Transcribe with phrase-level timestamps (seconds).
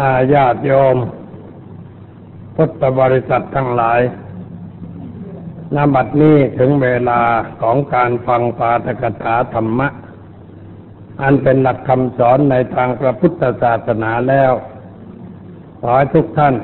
[0.00, 0.96] อาญาติโยม
[2.56, 4.00] พุทธบริษัททั้งหลาย
[5.74, 7.20] นบัดนี้ถึงเวลา
[7.60, 9.88] ของการฟังปาฐกถาธรรมะ
[11.22, 14.52] อันเป็นหลักคำสอนในทางพระพุทธศาสนาแล้ว
[15.80, 16.54] ขอให้ทุกท่าน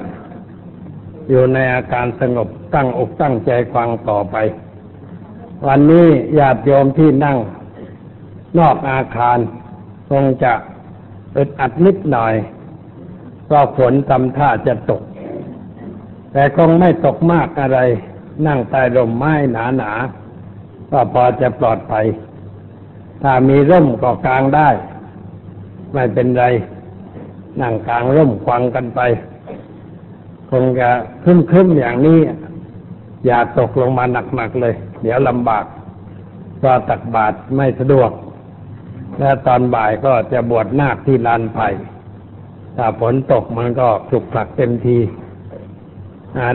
[1.29, 4.37] อยู่ในอาการสงบตั้งอกตั้งใจฟังต่อไป
[5.67, 6.07] วันนี้
[6.39, 7.39] ญาติโยมที่นั่ง
[8.59, 9.39] นอกอาคาร
[10.11, 10.53] คงจะ
[11.37, 12.35] อึดอัดนิดหน่อย
[13.53, 15.03] ก็ฝนทำท่าจะตก
[16.33, 17.79] แต่คงไม่ตกมากอะไร
[18.47, 22.07] นั่งใต้ร่มไม้หนาๆก็พอจะปลอดภัย
[23.23, 24.69] ถ้ามีร่มก็กลางได้
[25.95, 26.45] ไม่เป็นไร
[27.61, 29.01] นั่งกลางร่มควังกันไป
[30.51, 30.89] คงจะ
[31.25, 32.19] คึ้มๆอย่างนี้
[33.27, 35.65] อย่าตกลงมาหนักๆเลย เดี๋ยวลำบาก
[36.65, 38.11] ก็ตักบาตรไม่สะดวก
[39.19, 41.69] และตอนบ่ายก็จะบวชนาคที่ลานไผ่
[42.77, 44.99] ถ้าฝนตกมันก็คลุกคลักเต็มที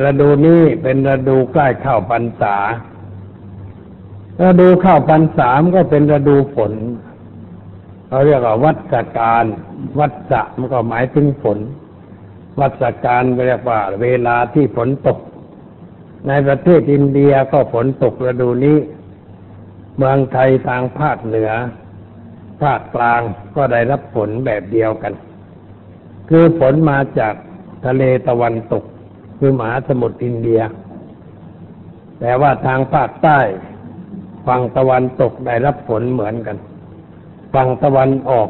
[0.03, 2.55] ฤดูนี้เป็นฤดูใกล้เข้าพรรษา
[4.41, 6.73] ฤดูเข้าพรรษามก็เป็นฤดูฝน
[8.07, 9.43] เขาเรียกว่าวัฏการ
[9.99, 11.59] วัฏสะมันก็หมายถึงฝน
[12.59, 15.19] วัฏการเรียกว่า เวลาที่ฝนตก
[16.27, 18.77] ในประเทศอินเดียก็ฝนตกฤดูนี้
[19.97, 21.51] เมืองไทยทางภาคเหนือ
[22.61, 23.21] ภาคกลาง
[23.55, 25.13] ก็ได้รับฝนแบบเดียวกัน
[26.29, 27.33] คือฝนมาจาก
[27.85, 28.83] ทะเลตะวันตก
[29.39, 30.61] คือมหาสมุทรอินเดีย
[32.19, 33.39] แต่ว่าทางภาคใต้
[34.47, 36.57] ฝั่งตะวันตกได้รับฝนเหมือนกัน
[37.53, 38.49] ฝั่งตะวันออก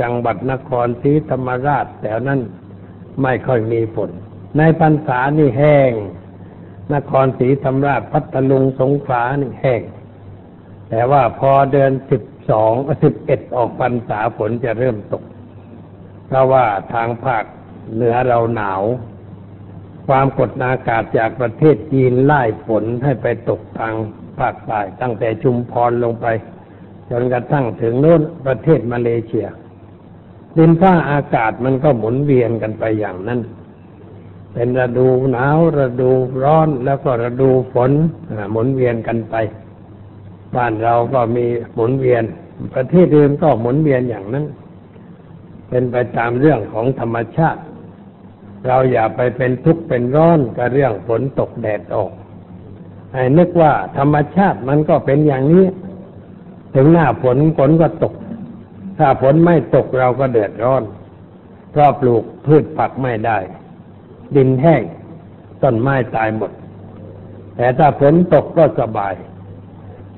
[0.00, 2.40] จังหวัดนครศรีธรรมราชแต่นั้น
[3.22, 4.10] ไม่ค่อยมีฝน
[4.58, 5.92] ในพรรษานี่แห้ง
[6.94, 9.82] นครศรีธรรมราชพัทลุงสงขลานี่แห้ง
[10.90, 15.22] แต่ว่าพอเดือนสิบสองสิบเอ็ดออกพรรษาฝนจะเริ่มตก
[16.28, 17.44] เพราะว่าทางภาค
[17.94, 18.82] เหนือเราหนาว
[20.06, 23.94] ความกดอากาศจากประเทศจีนไล่ฝนให้ไปตกทาง
[24.38, 26.26] ภาคใต้ตั้งแต่ชุมพรลงไป
[27.10, 29.46] จนกระทั่งถึงโน้นประเทศมาเลเซีย
[30.56, 33.40] ดินฟ้าอากาศมันก็หมุนเวียนกันไปอย่างนั้น
[34.52, 36.10] เป็นฤดูหนาวฤดู
[36.42, 37.92] ร้อนแล้วก็ฤดูฝน
[38.52, 39.34] หมุนเวียนกันไป
[40.54, 42.24] บ้านเราก็มีหมุนเวียน
[42.74, 44.44] ประเทศอื่นก็หมุนเวียนอย่างนั้น
[45.68, 47.62] เป็นไปตามเรื่องของธรรมชาติ
[48.66, 52.12] เราอย่าไปเป็นทุกข์เป็นร้อนกับเรื่องฝนตกแดดออก
[53.12, 55.66] ให้นึกว่าธรรมชาติมันก็เป็นอย่างนี้
[56.74, 58.14] ถึงหน้าฝนฝนก็ตก
[58.98, 60.82] ถ้าฝนไม่ตกเราก็เดือดร้อน
[61.70, 63.38] เพราะปลูกพืชผักไม่ได้
[64.36, 64.82] ดินแห้ง
[65.62, 66.50] ต้นไม้ตายหมด
[67.56, 69.14] แต่ถ้าฝนตกก็สบาย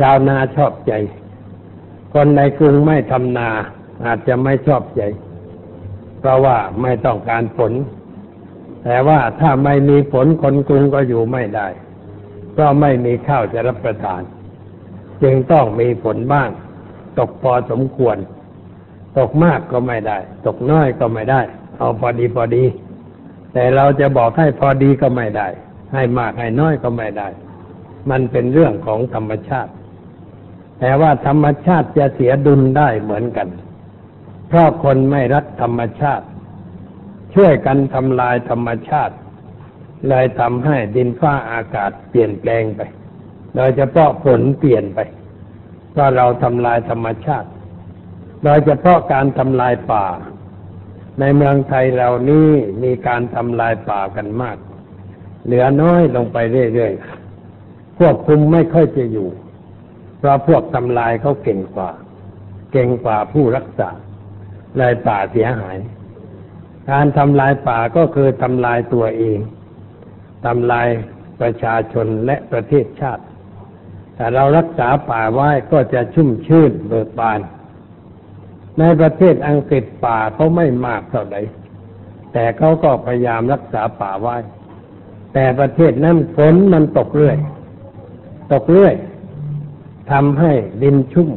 [0.00, 0.92] ชาวนาชอบใจ
[2.12, 3.50] คนในกรุงไม่ทำนา
[4.04, 5.02] อาจจะไม่ชอบใจ
[6.20, 7.72] เพราะว่าไม่ต้องการฝน
[8.84, 11.66] แต่ว่าถ้าไม่มีฝนคนกรุงก็อยู่ไม่ได้
[12.58, 14.22] ก็ไม่มีข้าวจะรับประทาน
[15.22, 16.48] จึงต้องมีฝนบ้าง
[17.18, 18.16] ตกพอสมควร
[19.18, 21.40] ตกมากก็ไม่ได้ ตกน้อยก็ไม่ได้
[21.78, 22.64] เอาพอดีพอดี
[23.52, 25.48] แต่เราจะบอกให้พอดีก็ไม่ได้
[25.92, 27.28] ให้มากให้น้อยก็ไม่ได้
[28.10, 29.72] มันเป็นเรื่องของธรรมชาติ
[30.80, 33.48] แต่ว่าธรรมชาติจะเสียดุลได้เหมือนกัน
[34.50, 36.26] เพราะคนไม่รักธรรมชาติ
[37.34, 39.14] ช่วยกันทำลายธรรมชาติ
[40.08, 42.80] เลยทำให้ดินฟ้าอากาศเปลี่ยนแปลงไป
[43.56, 44.98] โดยเฉพาะฝนเปลี่ยนไป
[45.90, 47.48] เพราะเราทำลายธรรมชาติ
[48.44, 50.06] โดยเฉพาะการทำลายป่า
[51.20, 52.50] ในเมืองไทยเรานี่
[52.82, 54.56] มีการทำลายป่ากันมาก
[55.44, 56.38] เหลือน้อยลงไป
[56.74, 59.28] เรื่อยๆควบคุมไม่ค่อยจะอยู่
[60.18, 61.90] เพราะพวกทำลายเขาเก่งกว่า
[62.72, 63.90] เก่งกว่าผู้รักษา
[64.80, 65.78] ลายป่าเสียหาย
[66.90, 69.38] การทำลายป่าก็คือทำลายตัวเอง
[70.46, 70.88] ทำลาย
[71.40, 73.24] ประชาชนและประเทศชาติ
[74.14, 77.40] แต่เรารักษาป่าไว้ก็จะชุ่มชื่นเบิกบาน
[78.78, 81.40] ในประเทศอังกฤษป่าเขาไม่มากเท่าไหร่
[82.32, 84.36] แต่เขาก็พยายามรักษาป่าไว้
[85.34, 87.38] แต่ประเทศนั้นฝนมันตกเรื่อย
[88.52, 88.94] ตกเรื่อย
[90.10, 90.52] ทำให้
[90.82, 91.30] ดินชุ่ม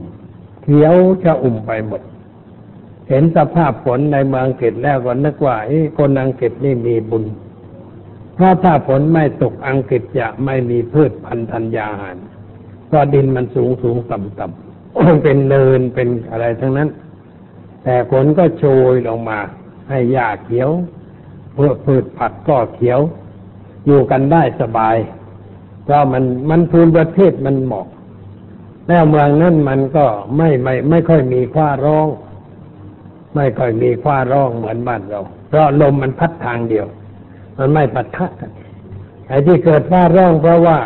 [0.62, 2.02] เขียวจะอุ่มไปหมด
[3.10, 5.58] เห็นสภาพฝนในเมืองอังกฤษแล้วก็นึกว่า
[5.98, 7.24] คนอังกฤษนี่มีบุญ
[8.36, 12.18] เพราะถ้าฝนไม่ตกอังกฤษจะไม่มีพืชพันธุ์ธัญญาหาร
[12.88, 16.90] เพราะดินมันสูงสูงต่ำต่ำเป็นเนินเป็นอะไรทั้งนั้น
[17.84, 19.40] แต่ฝนก็โชยลงมา
[19.90, 20.70] ให้หญ้าเขียว
[21.54, 23.00] เพื่อพืชผักก็เขียว
[23.86, 24.96] อยู่กันได้สบาย
[25.84, 27.88] เพราะมันมันภูมิประเทศมันเหมาะ
[28.88, 30.06] แล้วเมืองนั้นมันก็
[30.38, 32.08] ไม่ไม่ไม่ค่อยมีคว้าร้อง
[33.36, 36.86] ไม่ค่อยมีฟ้าร้องเหมือนบ้านเรา เพราะลมมันพัดทางเดียว
[37.58, 38.52] มันไม่ปะทะกัน
[39.28, 40.78] ไอ้ที่เกิดฟ้าร้องเพราะว่า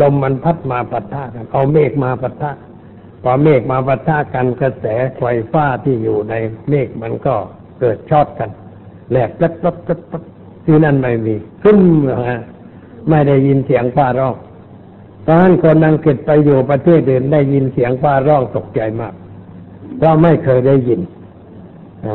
[0.00, 2.50] ลมมันพัดมาปะทะกันเอาเมฆมาปะทะ
[3.22, 4.86] พอเมฆมาปะทะกันกระแส
[5.18, 5.22] ไฟ
[5.52, 6.34] ฟ้าที่อยู่ใน
[6.68, 7.34] เมฆมันก็
[7.80, 8.50] เกิดช็อตกัน
[9.10, 10.22] แหลกปั๊บปั๊บปั๊บปั๊บ
[10.64, 11.78] ที่นั่นไม่มีขึ้น
[12.30, 12.40] ฮะ
[13.08, 14.34] ไม่ได้ยินเสียงฟ้าร้อง
[15.26, 19.14] ตอนนั้นคนอังกฤษไปอยู่ประเทศอื่นได้ยินเสียงฟ้าร้องตกใจมาก
[19.98, 21.00] เพราะไม่เคยได้ยิน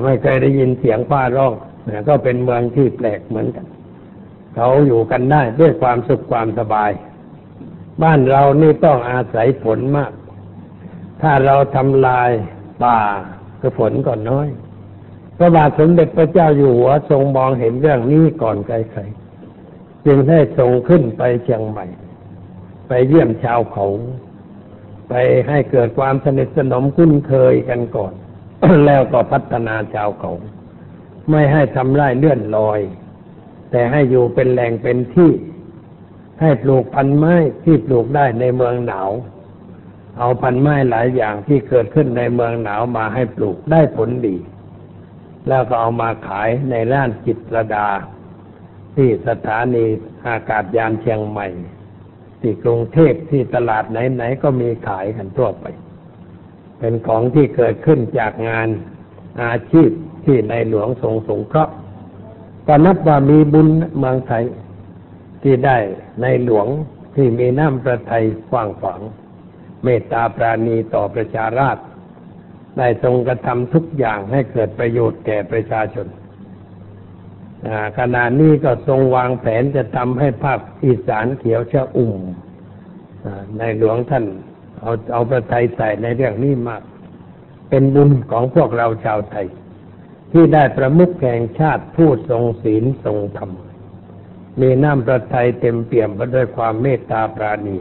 [0.04, 1.54] ไม่เคยได้ยินเสียงฟ้าร้อง
[2.08, 3.66] ก็เป็นเมืองที่แปลกเหมือนกัน
[4.56, 6.92] เขาอยู่กันได้ด้วยความสุขความสบาย
[8.04, 10.12] บ้านเรานี่ต้องอาศัยฝนมาก
[11.22, 12.30] ถ้าเราทำลาย
[12.84, 13.00] ป่า
[13.62, 14.48] ก็ฝนก็น้อย
[15.38, 21.86] พระบาทสมเด็จพระเจ้าอยู่หัวทรงมองเห็นเรื่องนี้ก่อนใครๆจึงได้ทรงขึ้นไปเชียงใหม่
[22.88, 23.88] ไปเยี่ยมชาวเขา
[25.10, 25.14] ไป
[25.48, 28.14] ให้เกิดความสนิทสนมคุ้นเคยกันก่อน
[28.86, 30.32] แล้วก็พัฒนาชาวเขา
[31.30, 32.80] ไม่ให้ทำไร่เลื่อนลอย
[33.72, 35.32] แต่ให้อยู่เป็นแหล่งเป็นที่
[36.42, 39.10] ให้ปลูกพันไม้ที่ปลูกได้ในเมืองหนาว
[40.18, 44.38] เอาพันไม้หลายอย่างที่เกิดขึ้นในเมืองหนาวมาให้ปลูกได้ผลดี
[45.48, 47.88] แล้วก็เอามาขายในร้านจิตรดา
[48.96, 49.86] ที่สถานี
[50.28, 51.48] อากาศยานเชียงใหม่
[52.40, 55.66] ที่กรุงเทพที่ตลาดไหนๆก็มีขายกันทั่วไป
[56.86, 58.68] เป็นของที่เกิดขึ้นจากงาน
[59.44, 59.90] อาชีพ
[60.26, 61.74] ที่ในหลวงทรงสงเคราะห์
[62.68, 64.44] ก็นับว่ามีบุญเมืองไทย
[65.44, 65.78] ที่ได้
[66.22, 66.68] ในหลวง
[67.16, 69.02] ที่มีน้ำประทัยกว้างขวาง
[69.84, 71.84] เมตตาปราณีต่อประชาราษฎร
[72.78, 76.08] ได้ทรงกระทำทุกอย่างให้เกิดประโยชน์แก่ประชาชน
[77.98, 82.16] ขณะนี้ก็ทรงวางแผนจะทำให้ภาคอีสานเขียวชะอุ่ม
[83.58, 84.26] ในหลวงท่าน
[84.84, 86.84] เอาเอาประทัยใส่ในเรื่องนี้มาก
[87.70, 89.48] เป็นบุญของพวกเราชาวไทย
[90.32, 93.52] ที่ได้ประมุขแห่งชาติผู้ทรงศีลทรงธรรม
[94.62, 97.78] มีน้ำประทัยเต็มเปี่ยมไปด้วยความเมตตาปราณี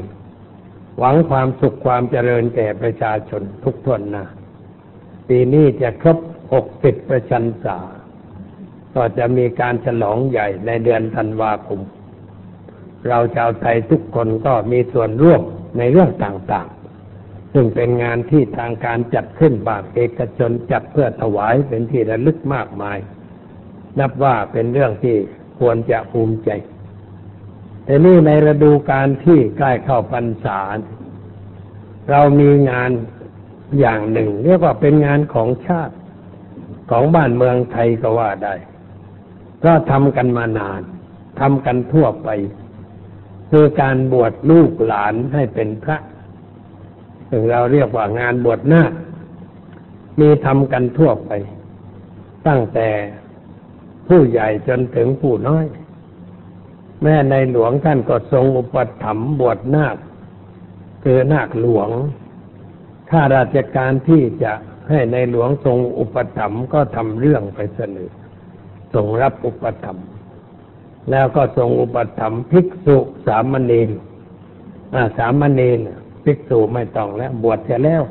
[0.99, 4.27] หวังความสุขความเจริญแก่ประชาชนทุกทวนนะ
[5.29, 6.19] ปีนี้จะครบ
[6.53, 7.79] หกสิบประชันษา
[8.95, 11.81] ก็จะมีการฉลองใหญ่ในเดือนธันวาคม
[13.09, 15.43] เราชาวไทยทุกคนก็มีส่วนร่วม
[15.79, 16.82] ในเรื่องต่างๆ
[17.53, 22.99] ซึ่งเป็นงานที่ทางการจัดขึ้นบางเอกชนจัดเพื่อถวายเป็นที่ระลึกมากมาย
[23.99, 25.17] นับว่าเป็นเรื่องที่
[25.59, 26.51] ควรจะภูมิใจ
[27.85, 30.61] แต่นี่ในฤดูการที่ใกล้เข้าพรรษา
[32.11, 32.91] เรามีงาน
[33.81, 35.95] อย่างหนึ่ง เรียกว่าเป็นงานของชาติ
[36.91, 38.55] ของบ้านเมืองไทยก็ว่าได้
[39.65, 40.83] ก็ทำกันมานาน
[41.41, 42.29] ทำกันทั่วไป
[43.51, 45.99] คือการบวชลูกหลานให้เป็นพระ
[47.35, 48.83] ซึ่งเราเรียกว่างานบวชน้า
[50.21, 51.31] มีทำกันทั่วไป
[52.47, 52.89] ตั้งแต่
[54.09, 55.65] ผู้ใหญ่จนถึงผู้น้อย
[57.03, 59.97] แม่ในหลวงท่านก็ทรงอุปถัมภ์บวชนาค
[61.05, 61.89] คือนาคหลวง
[63.11, 64.53] ข้าราชการที่จะ
[64.89, 68.11] ให้ในหลวงทรงอุปถัมภ์ก็ทำเรื่องไปเสนอ
[68.95, 70.07] ทรงรับอุปถัมภ์
[71.11, 72.97] แล้วก็ทรงอุปถัมภ์ภิกษุ
[73.27, 73.91] สามเณร
[75.19, 75.79] สามเณร
[76.25, 78.03] ภิกษุไม่ต้องแล้ว บวชเสร็จแล้ว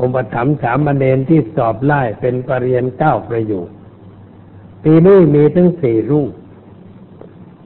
[0.00, 3.68] อุปถัมภ์สามเณรที่สอบไล่เป็นปรริญญาเก้าประโยค
[4.84, 6.32] ปีนี้มีถึงสี่รูป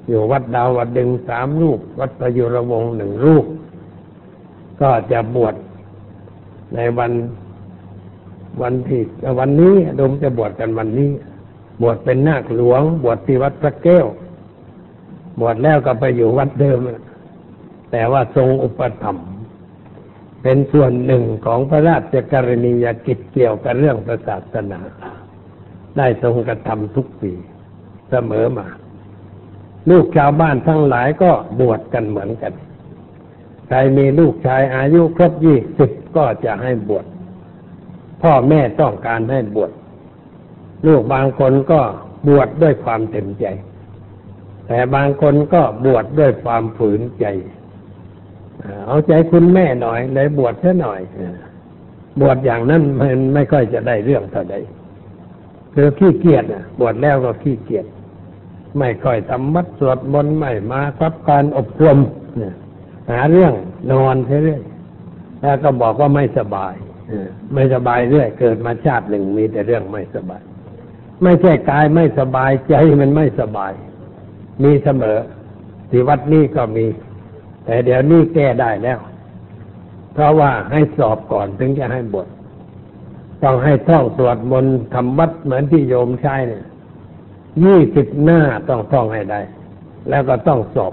[0.09, 3.45] อยู่วัดดาววัดดึงสามรูป วัดประยุรวงหนึ่งรูป
[4.81, 5.55] ก็จะบวช
[6.75, 7.13] ในวัน
[8.63, 9.03] วันที่
[9.39, 11.11] วันนี้ดมจะบวชกันวันนี้
[11.83, 14.07] บวชเป็นนาคหลวง บวชที่วัดพระแก้ว
[15.41, 16.79] บวชแล้วก็ไปอยู่วัดเดิม
[17.93, 19.27] แต่ว่าทรงอุปถัมภ์
[20.49, 23.97] เป็นส่วนหนึ่งของพระราชกรณียกิจเกี่ยวกับเรื่อง
[24.29, 24.81] ศาสนา
[25.97, 27.33] ได้ทรงกระทำทุกปี
[28.11, 28.67] เสมอมา
[29.91, 32.53] ลูกชาวบ้านทั้งหลายก็บวชกันเหมือนกัน
[33.69, 37.07] ใครมีลูกชายอายุครบยี่สิบก็จะให้บวช
[38.23, 39.71] พ่อแม่ต้องการให้บวช
[40.87, 41.81] ลูกบางคนก็
[42.29, 43.47] บวชดด้วยความเต็มใจ
[44.67, 47.27] แต่บางคนก็บวชดด้วยความฝืนใจ
[48.87, 51.01] เอาใจคุณแม่หน่อยเลยบวชแค่หน่อย
[52.21, 54.57] บวชอย่างนั้นมันไม่ค่อยจะได้เรื่องเท่าใด
[55.75, 56.45] คือขี้เกียจ
[56.81, 57.87] บวชแล้วก็ขี้เกียจ
[58.79, 61.99] ไม่ค่อยทำมัดสวดมนต์ไม่มาครับการอบรม
[63.11, 63.53] หาเรื่อง
[63.93, 64.63] นอนเรื่อย
[65.41, 66.75] แล้วก็บอกว่าไม่สบาย
[67.55, 70.43] ไม่สบายเรื่อยเกิดมาชาติหนึ่งมีแต่เรื่องไม่สบาย
[71.23, 73.73] ไม่ใช่กายไม่สบายใจมันไม่สบาย
[74.65, 75.19] มีเสมอ
[75.91, 76.87] ที่วัดนี้ก็มี
[77.67, 78.99] แต่เดี๋ยวนี้แก้ได้แล้ว
[80.13, 82.27] เพราะว่าให้สอบก่อนถึงจะให้บท
[83.43, 86.65] ต้องให้ท่องสวดมนต์ทำวัดเหมือนที่โยมใช้เนี่ย
[87.65, 89.41] ยี่สิบหน้าต้องท่องให้ได้
[90.11, 90.93] แล้วก็ต้องสอบ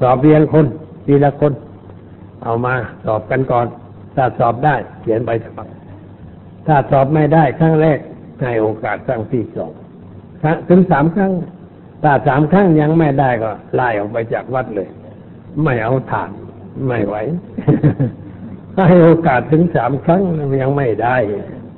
[0.00, 0.66] สอบเรียงคน
[1.06, 1.52] ทีละคน
[2.42, 2.74] เอามา
[3.04, 3.66] สอบกันก่อน
[4.16, 5.72] ถ้าสอบได้ เขียนใบสมัคร
[6.66, 7.98] ถ้าสอบไม่ได้ครั้งแรก
[8.40, 9.72] ให้โอกาสครั้งที่สอง
[10.68, 11.32] ถึงสามครั้ง
[12.02, 14.88] ถ้าสามครั้งยังไม่ได้ก็ไล่ออกไปจากวัดเลย
[15.64, 16.30] ไม่เอาฐาน
[16.86, 17.16] ไม่ไหว
[18.76, 20.22] ให้โอกาสถึงสามครั้ง
[20.62, 21.16] ยังไม่ได้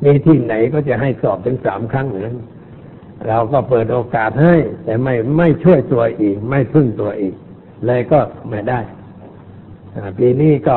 [0.04, 2.38] มีที่ไหนก็จะให้สอบถึงสามครั้งนั้น
[3.28, 7.34] เราก็เปิดโอกาสให้ แต่ไม่ไม่ช่วยตัวเอีกไม่พึ่งตัวเอีก
[7.86, 8.80] เลยก็ไม่ได้
[10.18, 10.76] ปีนี้ก็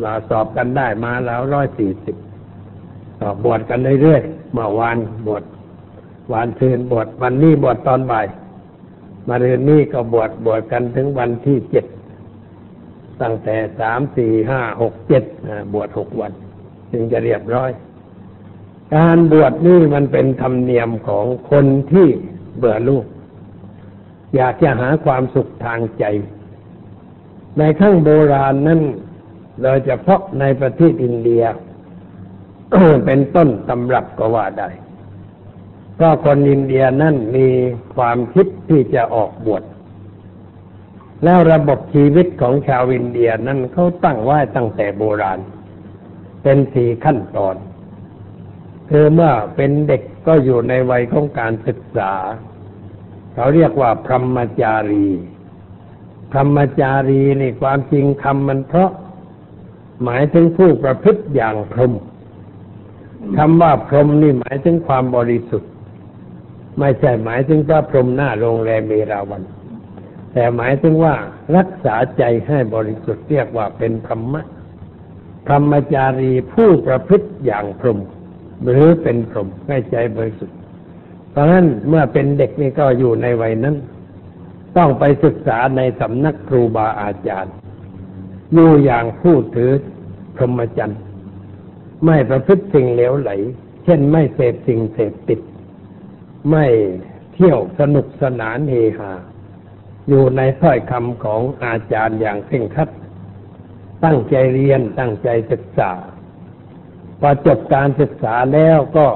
[0.00, 2.16] เราสอบกันได้มาแล้วร้อยสี่สิบ
[3.20, 4.96] อบวชกันเรื่อยๆเมื่อวาน
[5.26, 5.44] บวช
[6.32, 8.26] วันเชิญบวชวันนี้บวชตอนบ่าย
[9.28, 11.84] มาเรือนนี้ก็บวชบวชกันถึงวันที่เจ็ด
[13.22, 15.24] ตั้งแต่สามสี่ห้าหกเจ็ด
[15.72, 16.32] บวชหกวัน
[16.92, 17.70] จึงจะเรียบร้อย
[18.96, 22.08] การบวชนี่มันเป็นธรรมเนียมของคนที่
[22.56, 23.04] เบื่อลูก
[24.36, 26.04] อยากจะหาความสุขทางใจ
[27.58, 28.80] ในขั้งโบราณนั้น
[29.62, 31.42] โดยเฉพาะในประเทศอินเดีย
[33.06, 34.68] เป็นต้นตำรับก็ว่าได้
[36.00, 37.46] ก็คนอินเดียนั่นมี
[37.94, 39.62] ความคิดที่จะออกบวช
[41.24, 45.40] แล้วระบบชีวิตของชาวอินเดียนั้นเขาตั้งไว้ตั้งแต่โบราณ
[46.42, 47.56] เป็นสี่ขั้นตอน
[48.90, 52.12] คือเมื่อเป็นเด็กก็อยู่ในวัยของการศึกษา
[53.34, 55.08] เขาเรียกว่าพรหมจารี
[56.30, 58.90] พรหมจารีนี่ความจริงคำมันเพราะ
[60.04, 61.92] หมายถึงผู้ประพฤติอย่างพรหม
[63.36, 65.70] คำว่าพรหมนี่หมายถึงความบริสุทธิ์
[66.78, 69.42] ไม่ใช่หมายถึงพระพรหมหน้าโรงแรมเมราวัน
[70.32, 71.14] แต่หมายถึงว่า
[71.56, 74.42] รักษาใจให้บริสุทธิ์เรียกว่าเป็นธรรมะ
[75.46, 77.98] พรหมจารีผู้ประพฤติอย่างพรหม
[78.64, 80.58] หรือเป็นพรหมให้ใจบริสุทธิ์
[81.30, 83.76] เพราะฉะนั้นเมื่อเป็นเด็กนี่ก็อยู่ในวัยนั้น
[84.76, 87.54] ต้องไปศึกษาในสำนักครูบาอาจารย์
[88.52, 89.72] อยู่อย่างผู้ถือ
[90.36, 91.00] พรหมจรรย์
[92.06, 93.30] ไม่ประพฤติสิ่งเลวไหล
[93.84, 95.40] เช่นไม่เสพสิ่งเสพติด
[96.50, 96.66] ไม่
[97.34, 99.12] เที่ยวสนุกสนานเฮฮา
[100.08, 102.88] อยู่ในถ้อยคำของอาจารย์อย่างเคร่งครัด
[104.04, 105.90] ตั้งใจเรียนตั้งใจศึกษา
[107.20, 109.06] พอจบการศึกษาแล้วก็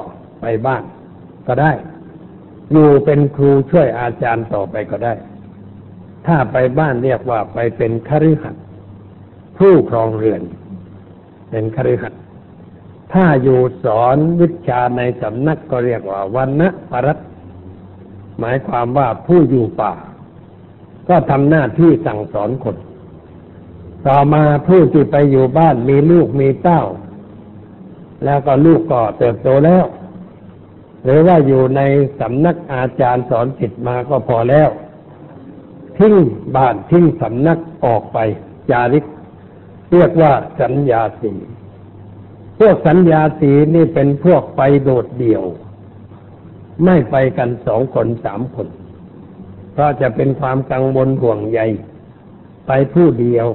[0.41, 0.85] ไปบ้าน
[1.47, 1.73] ก็ได้
[2.71, 5.15] อยู่เป็นครูช่วยอาจารย์ต่อไปก็ได้
[6.27, 8.65] ถ้าไปบ้านเรียกว่าไปเป็นคฤหัสถ์
[9.59, 10.43] ผู้ครองเรือน
[11.51, 12.21] เป็นคฤหัสถ์
[13.13, 17.19] ถ้าอยู่สอนวิชาในสำนักก็เรียกว่าวันนะปรัต
[18.41, 19.95] หมายความว่าผู้อยู่ป่า
[21.09, 22.77] ก็ทำหน้าที่สั่งสอนคน
[24.07, 26.83] ต่อมาผู้ที่ไปอยู่บ้านมีลูกมีเต้า
[28.25, 29.85] แล้วก็ลูกก็เติบโตแล้ว
[31.05, 31.81] หรือว่าอยู่ใน
[32.21, 34.69] สำนักอาจารย์สอนจิตมาก็พอแล้ว
[35.99, 36.15] ทิ้ง
[36.57, 38.19] บ้านทิ้งสำนักออกไป
[38.71, 39.05] จาริก
[39.93, 41.33] เรียกว่าสัญญาสี
[42.59, 45.45] พวกสัญญาสีนี่เป็นพวกไปโดดเดี่ยว
[46.85, 48.69] ไม่ไปกันสองคนสามคน
[49.77, 51.61] เพราะจะเป็นความกังวลห่วงใย
[52.67, 53.47] ไปผู้เดียว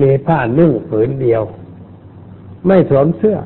[0.00, 1.42] มีผ้านึ่งผืนเดียว
[2.66, 3.38] ไม่สวมเสื้อ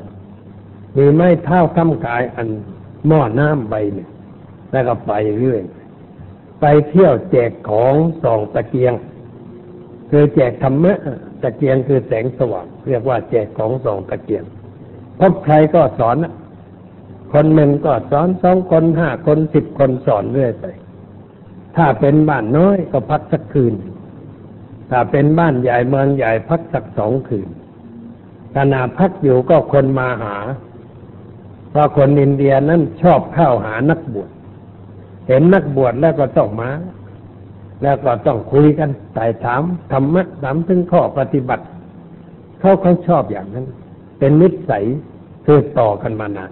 [0.97, 2.47] มีไม้เท้าค้ำกายอัน
[3.07, 4.09] หม้อน้ำใบหนึ่ง
[4.71, 5.61] แล้วก็ไปเรื่อย
[6.61, 8.93] ไปเที่ยวแจกของส่องตะเกียง
[10.09, 10.93] คือแจกธรรมะ
[11.41, 14.43] ตะเกียงคือแสงสว่าง เรียกว่าแจกของสองตะเกียง
[15.19, 16.17] พบใครก็สอน
[17.33, 20.65] คนหนึ่งก็สอนสองคนห้าคนสิบคนสอนเรื่อยไป
[21.75, 23.73] ถ้าเป็นบ้านน้อยก็พักสักคืน
[24.89, 27.49] ถ้าเป็นบ้านใหญ่เมืองใหญ่พักสักสองคืน
[28.55, 30.37] ขณะพักอยู่ก็คนมาหา
[31.69, 34.29] เพราะคนอินเดียนั้นชอบเข้าหานักบวช
[35.27, 36.69] เห็นนักบวชแล้วก็ต้องมา
[37.83, 41.65] แล้วก็ต้องคุยกันไต่ถามธรรมะถามถึงข้อปฏิบัติ
[42.59, 43.65] เขาเขาชอบอย่างนั้น
[44.19, 44.85] เป็นนิสัย
[45.45, 46.51] สืบต่อกันมานาน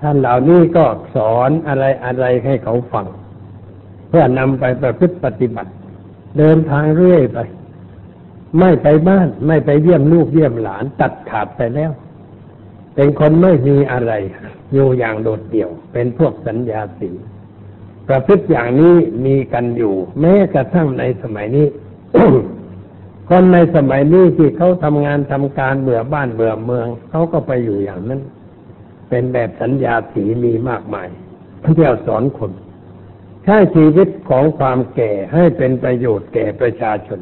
[0.00, 0.84] ท่านเหล่านี้ก็
[1.14, 3.06] สอนอะไรอะไรให้เขาฟัง
[4.08, 5.70] เพื่อนำไปประพฤติปฏิบัติ
[6.38, 7.38] เดินทางเรื่อยไป
[8.58, 11.90] ไม่ไปบ้าน ไม่ไปเยี่ยมลูกเยี่ยมหลาน ตัดขาดไปแล้ว
[12.94, 14.12] เป็นคนไม่มีอะไร
[14.72, 17.10] อยู่อย่างโดดเดี่ยว เป็นพวกสัญญาสี
[18.08, 21.66] ประพฤติอย่างนี้มีกันอยู่ แม้กระทั่งในสมัยนี้
[23.28, 28.20] คนในสมัยนี้ที่เขาทำงานทำการเบื่อบ้านเบื่อเมืองเขาก็ไปอยู่อย่างนั้น
[29.08, 31.08] เป็นแบบสัญญาสีมีมากมาย
[31.62, 32.50] เที่ยวสอนคน
[33.50, 37.20] ใช้ชีวิตของความแก่ให้เป็นประโยชน์แก่ประชาชน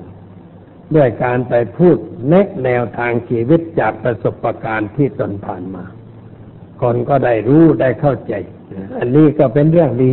[0.94, 1.96] ด้วยการไปพูด
[2.28, 5.84] แนะแนวทางชีวิตจากประสบการณ์ที่ตนผ่านมา
[6.80, 8.34] คนก็ได้รู้ได้เข้าใจ
[8.98, 10.12] อันนี้ก็เป็นเรื่องดี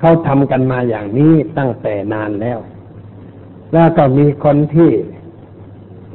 [0.00, 2.58] เขาทำกันมาอย่างนี้ตั้งแต่นานแล้ว
[3.72, 4.90] แล้วก็มีคนที่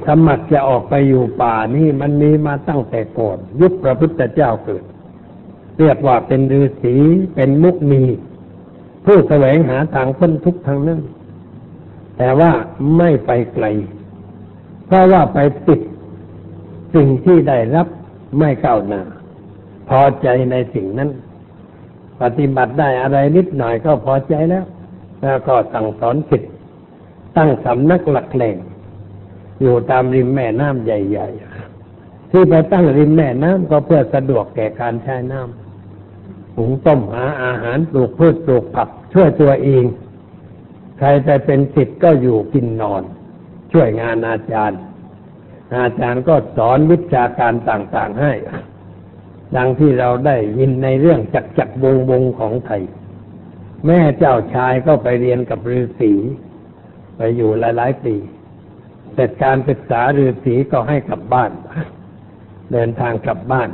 [0.08, 4.84] สมัครจะออกไปอยู่ป่านี่มันมีมาตั้งแต่ก่อนยุคพระพุทธเจ้าเกิด
[5.80, 6.96] เรียกว่าเป็นฤาษี
[7.36, 8.04] เป็นมุกมี
[9.12, 11.01] ผู้แสวงหาทางพ้นทุกทางนั้น
[12.18, 12.51] แต่ว่า
[12.98, 13.66] ไม่ไปไกล
[14.86, 15.80] เพราะว่าไปติด
[16.94, 17.88] สิ่งที่ได้รับ
[18.38, 19.01] ไม่ก้าวหน้า
[19.89, 21.10] พอใจในสิ่งนั้น
[22.22, 24.66] ปฏิบัติได้อะไรนิดหน่อยก็พอใจแล้ว
[25.22, 26.42] แล้วก็สั่งสอนผิด
[27.38, 28.58] ตั้งสำนักหลักแหล่ง
[29.62, 31.28] อยู่ตามริมแม่น้ำใหญ่
[31.80, 39.84] ๆ ที่ไปตั้งริมแม่น้ำก็เพื่อสะดวกแก่การใช้น้ำหุงต้มหาอาหารปลูกพืชปลูกผัก ช่วยตัวเอง
[40.98, 43.04] ใครจะเป็นสิทธิ์ก็อยู่กินนอน
[43.72, 44.80] ช่วยงานอาจารย์
[45.78, 48.34] อาจารย์ก็สอนวิชาการต่างๆให้
[49.56, 52.84] ดังที่เราได้ยินในเรื่องจักจักวงวงของไทย
[53.86, 56.13] แม่เจ้าชายก็ไปเรียนกับฤาษี
[57.16, 58.16] ไปอยู่หลายๆปี
[59.13, 61.51] เสร็จการศึกษาฤาษีก็ให้กลับบ้าน
[62.72, 63.70] เดินทางกลับบ้าน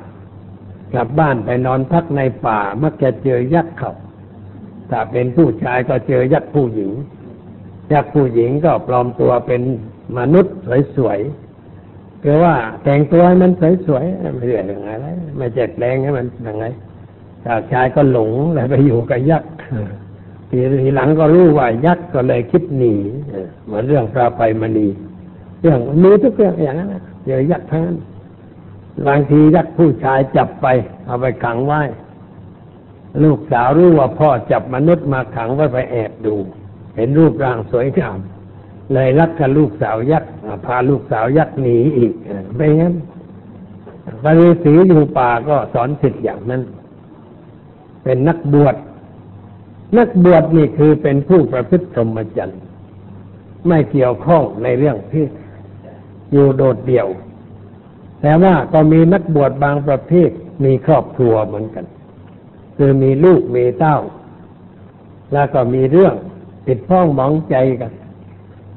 [0.93, 3.93] กลับบ้านไปนอนพักในป่ามักจะเจอยักษ์เขา
[4.89, 6.91] ถ้าเป็นผู้ชายก็เจอยักษ์ผู้หญิง
[7.93, 9.61] ยักษ์ผู้หญิงก็ปลอมตัวเป็น
[10.17, 10.55] มนุษย์
[10.95, 13.51] สวยๆคือว่าแต่งตัวให้มัน
[13.85, 16.65] สวยๆไม่เรื่องอะไรไม่เจ็ดแรงให้มันยังไง
[17.45, 19.51] ชาวชายก็หลงเลยไปอยู่กับยักษ์
[20.49, 22.93] ทีทีหลังก็รู้ว่ายักษ์ก็เลยคิดหนี
[23.65, 24.87] เหมือนเรื่องพระไปมณี
[25.61, 26.89] เรื่องมีทุกเรื่องอย่างนั้น
[27.25, 27.97] เจอยักษ์ทั้งนั้น
[29.07, 30.67] บางทียักษ์ผู้ชายจับไป
[31.05, 31.81] เอาไปขังไว้
[33.23, 36.35] ลูกสาวรู้ว่าพ่อจับมนุษย์มาขังไว้ไปแอบดู
[36.95, 38.17] เห็นรูปร่างสวยงาม
[38.93, 40.31] เลยรักกับลูกสาวยักษ์
[40.65, 42.13] พาลูกสาวยักษ์หนีอีก
[42.55, 42.93] ไม่งั้น
[44.23, 46.61] ปริสีอยู่ป่าก็สอนสิทธิ์อย่างนั้น
[48.03, 48.75] เป็นนักบวช
[49.97, 52.61] นักบวชนี่คือเป็นผู้ประพฤติธรรมจรรย์
[53.67, 55.25] ไม่เกี่ยวข้องในเรื่องที่
[56.31, 57.07] อยู่โดดเดี่ยว
[58.21, 60.29] แต่ว่าก็มีนักบวชบางประเภท
[60.63, 61.85] มีครอบครัวเหมือนกัน
[62.77, 63.97] คือมีลูกมีเต้า
[65.33, 66.15] แล้วก็มีเรื่อง
[66.65, 67.91] ผิดพ้องมองใจกัน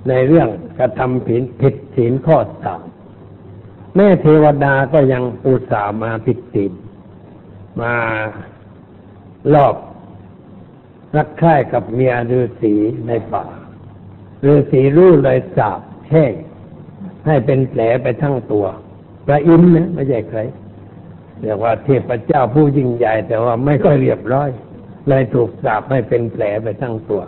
[0.08, 2.82] ในเรื่องกระทำผิดผิดศีลข้อสาม
[3.96, 6.72] แม่เทวดาก็ยังอุตส่าห์มาผิดศีล
[7.80, 7.94] มา
[9.54, 9.74] ลอบ
[11.16, 12.74] รักใคร่กับเมียฤาษี
[13.06, 13.44] ในป่า
[14.46, 16.32] ฤาษีรู้เลยสาบแช่ง
[17.26, 18.66] ให้เป็นแผลไปทั้งตัว
[19.26, 20.40] พระอินทร์นะไม่ใช่ใคร
[21.42, 24.48] เรียกว่าเทพเจ้าผู้ยิ่งใหญ่ แต่ว่าไม่ค่อยเรียบร้อย
[25.08, 27.22] เลยถูกสาบให้เป็นแผลไปทั้งตัว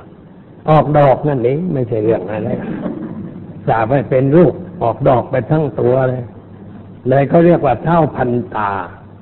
[0.71, 2.51] ออกดอกนั่นเองไม่ใช่เรื่องอะไร
[3.69, 6.25] สาบให้เป็นรูปออกดอกไปทั้งตัวเลย
[7.09, 8.71] เลยเขาเรียกว่าเท่าพันตา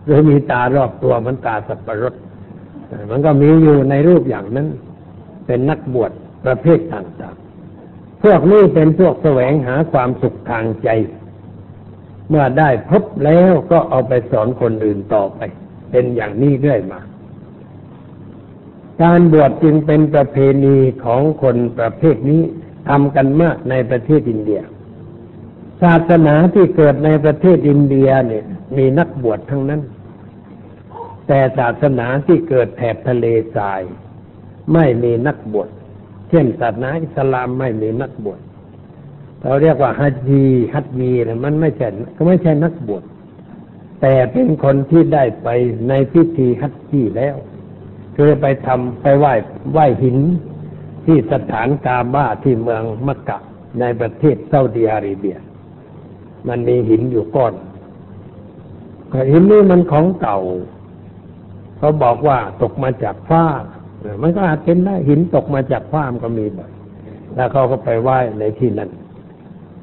[0.05, 2.14] หรือมีตารอบตัวมันตาสับปะรด
[3.11, 4.66] มันก็มีอยู่ในรูปอย่างนั้น
[5.46, 6.11] เป็นนักบวช
[6.44, 10.88] ประเภทต่างๆพวกนี้เป็นพวกแสวงหาความสุขทางใจ
[12.28, 15.40] เมื่อได้พบแล้วก็เอาไปสอนคนอื่นต่อไป
[15.90, 17.00] เป็นอย่างนี้เรื่อยมา
[19.02, 22.42] การบวชจึงเป็นประเพณีของคนประเภทนี้
[22.88, 24.60] ทำกันมากในประเทศอินเดีย
[25.82, 28.44] ศาสนาที่เกิดในประเทศอินเดียเนี่ย
[28.76, 29.82] มีนักบวชทั้งนั้น
[31.28, 33.80] แต่ศาสนาที่เกิดแถบทะเลทราย
[34.74, 35.68] ไม่มีนักบวช
[36.30, 38.40] เช่นศาสนาอิสลามไม่มีนักบวช
[39.42, 43.03] เราเรียกว่าฮัจญีฮัจญีนี่มันไม่ใช่ก็ไม่ใช่นักบวช
[44.01, 45.48] แต่เป็นคนที่ได้ไป
[45.88, 47.37] ในพิธีฮัจญีแล้ว
[48.16, 49.33] คือไปทำไปไหว้
[49.72, 50.18] ไหว้หิน
[51.05, 53.38] ที่สถานกาบ้าที่เมืองมักกะ
[53.81, 55.37] ในประเทศซาอุดิอาระเบีย
[56.48, 57.55] มันมีหินอยู่ก้อน
[59.33, 60.38] หินนี้มันของเก่า
[61.79, 63.44] เขาบอกว่าตกมาจากฟ้า
[64.22, 66.70] มันก็อาจเป็นได้หินตกมาจากฟ้ามันก็มีบ่อย
[67.35, 68.90] แล้วเขาก็ไปไหว้ในที่นั้น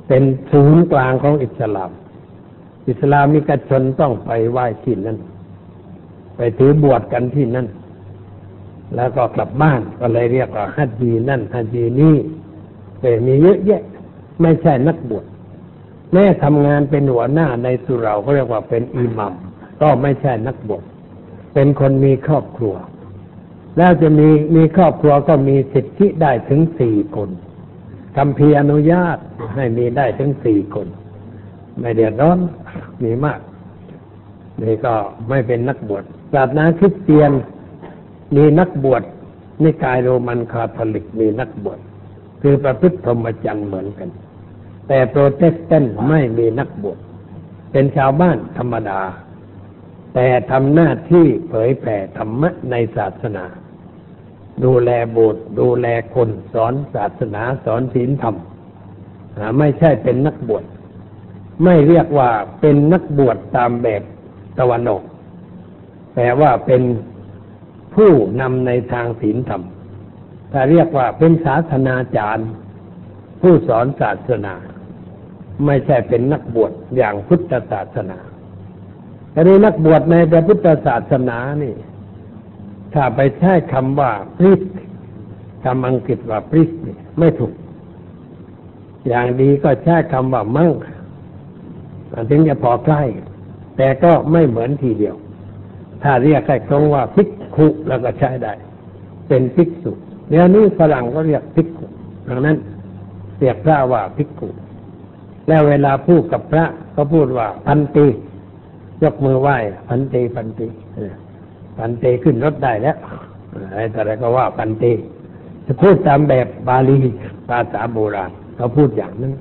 [0.08, 1.92] เป็นศูนย์กลางของอิสลาม
[2.90, 5.18] อิสลามิกชนต้องไปไหว้ที่นั้น
[6.36, 7.68] ไปถือบวชกันที่นั่น
[8.96, 12.16] แล้วก็กลับบ้านก็เลยเรียกว่าฮัจญีนั่นฮัจญีนี่
[13.02, 13.82] แต่มีเยอะแยะ
[14.42, 15.26] ไม่ใช่นักบวช
[16.14, 19.34] แม่ทำงานเป็นหัวหน้าในสุราเขาเรียกว่าเป็นอิหมัม
[19.82, 20.84] ก็ไม่ใช่นักบวช
[21.54, 22.76] เป็นคนมีครอบครัว
[23.78, 27.30] แล้วจะมีมีครอบครัวก็มีสิทธิได้ถึงสี่คน
[28.18, 29.18] คำพีอนุญาต
[29.56, 30.88] ให้มีได้ถึงสี่คน
[31.80, 32.40] ไม่เดือดร้อน
[33.04, 33.40] มีมาก
[34.62, 34.94] นี่ก็
[35.30, 37.32] ไม่เป็นนักบวชศาสนาคริสเตียน
[38.36, 39.04] มีนักบวช
[39.64, 41.80] นิกายโรมันคาทอลิกมีนักบวช
[42.42, 44.10] คือประพฤติพรหมจรรย์เหมือนกัน
[44.88, 46.98] แต่โปรเตสแตนต์ไม่มีนักบวช
[47.72, 49.02] เป็นชาวบ้านธรรมดา
[50.14, 53.46] แต่ทำหน้าที่เผยแผ่ธรรมะในศาสนา
[54.64, 58.36] ดูแลโบสถ์ดูแลคนสอนศาสนาสอนศีลธรรม
[59.60, 60.64] ไม่ใช่เป็นนักบวช
[61.64, 62.30] ไม่เรียกว่า
[62.62, 64.02] เป็นนักบวชตามแบบ
[64.60, 65.04] ตะวันออก
[66.16, 66.82] แต่ว่าเป็น
[67.96, 69.62] ผู้นำในทางศีลธรรม
[70.52, 72.50] ถ้าเรียกว่าเป็นศาสนาจารย์
[73.42, 74.56] ผู้สอนศาสนา
[75.66, 78.20] ไม่ใช่เป็นนักบวชอย่างพุทธศาสนา
[79.32, 81.76] แต่ในนักบวชในพระพุทธศาสนานี่
[82.94, 84.62] ถ้าไปใช้คำว่าพริส
[85.66, 86.70] คำอังกฤษว่าพริส
[87.20, 87.54] ไม่ถูก
[89.08, 90.72] อย่างดีก็ใช้คำว่ามั่ง
[92.30, 93.02] ถึงจะพอใกล้
[93.78, 95.16] แต่ก็ไม่เหมือนทีเดียว
[96.04, 98.54] ถ้าเรียกแค่คำว่าพิกขุแล้วก็ใช้ได้
[99.28, 99.92] เป็นพิกษุ
[100.30, 101.86] เดี๋ยวนี้ฝรั่งก็เรียกพิกขุ
[102.30, 102.58] ดังนั้น
[103.40, 104.50] เรียกพระว่าพิกขุ
[105.48, 106.66] แล้วเวลาพูดกับพระ
[106.96, 108.08] ก็พูดว่าพันตี
[109.04, 110.68] ยกมือไหว้พันตีพันตี
[111.78, 112.98] พันตีขึ้นรถได้แล้ว
[113.52, 114.92] อะไรแต่ไรก็ว่าพันตี
[115.66, 117.00] จะพูดตามแบบบาลี
[117.50, 119.34] ภาษาโบราณ เขาพูดอย่างนั้น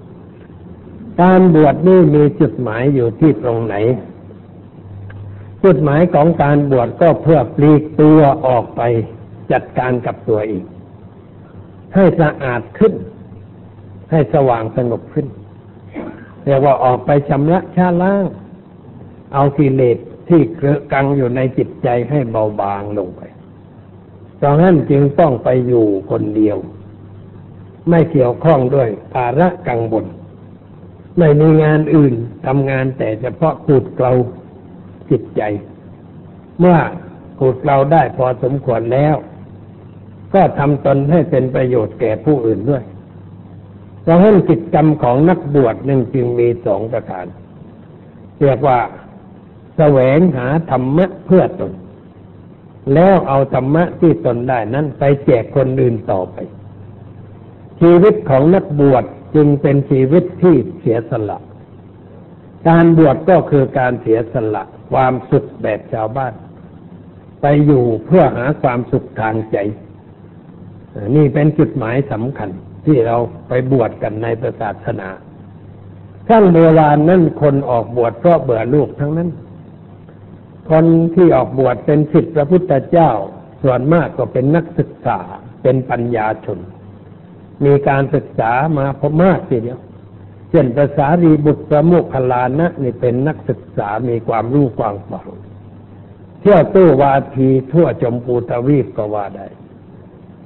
[1.22, 3.74] การบวชนี่มีจุดหมายอยู่ที่ตรงไหน
[5.64, 8.80] จุดหมายของการบวชก็เพื่อปลีกตัวออกไป
[9.52, 10.64] จัดการกับตัวเอง
[11.94, 12.94] ให้สะอาดขึ้น
[14.10, 15.26] ให้สว่างสงบขึ้น
[16.44, 18.24] เรียกว่าออกไปชำระชาล้าง
[19.34, 19.98] เอากิเลส
[20.28, 23.20] ที่เกลือกังอยู่ในจิตใจให้เบาบางลงไป
[24.42, 26.56] ดังนั้นจึงต้องไปอยู่คนเดียว
[27.90, 30.04] ไม่เกี่ยวข้องด้วยภาระกังวล
[31.18, 32.14] ไม่มีงานอื่น
[32.46, 34.12] ทำงานแต่เฉพาะขูดเกลา
[35.10, 35.42] จิตใจ
[36.58, 36.76] เมื่อ
[37.38, 39.16] ขูดเกลาได้พอสมควรแล้ว
[40.34, 42.84] ก็ทำตนให้เป็นประโยชน์แก่ผู้อื่นด้วย
[44.02, 47.26] เพราะฉะนั้นกิจกรรมของนักบวชหนึ่งจึงมีสองประการ
[48.40, 48.78] เรียกว่า
[49.76, 51.72] แสวงหาธรรมะเพื่อตน
[52.94, 56.36] แล้วเอาธรรมะที่ตนได้นั้นไปแจกคนอื่นต่อไป
[57.80, 61.38] ชีวิตของนักบวชจึงเป็นชีวิตที่เสียสละ
[62.68, 66.32] การบวชก็คือการเสียสละ ความสุขแบบชาวบ้าน
[67.40, 69.56] ไปอยู่เพื่อหาความสุขทางใจ
[71.16, 72.50] นี่เป็นจุดหมายสำคัญ
[72.86, 73.16] ที่เรา
[73.48, 74.26] ไปบวชกันใน
[74.60, 75.08] ศาสนา
[76.28, 79.30] ขั้งโบราณนั่นคนออกบวชเพราะเบื่อลูกทั้งนั้น
[80.70, 80.84] คน
[81.14, 83.10] ที่ออกบวชเป็นศิษย์พระพุทธเจ้า
[83.62, 85.18] ส่วนมากก็เป็นนักศึกษา
[85.62, 86.58] เป็นปัญญาชน
[87.64, 89.78] มีการศึกษามาพอมากทีเดียว
[90.50, 95.28] เช่นภาษารีบุตรประมุขลานะนี่เป็นนักศึกษามีความรู้กว้างขวาง
[96.40, 99.46] เที่ยวตู้วาทีทั่วจมพูตวีปก็ว่าได้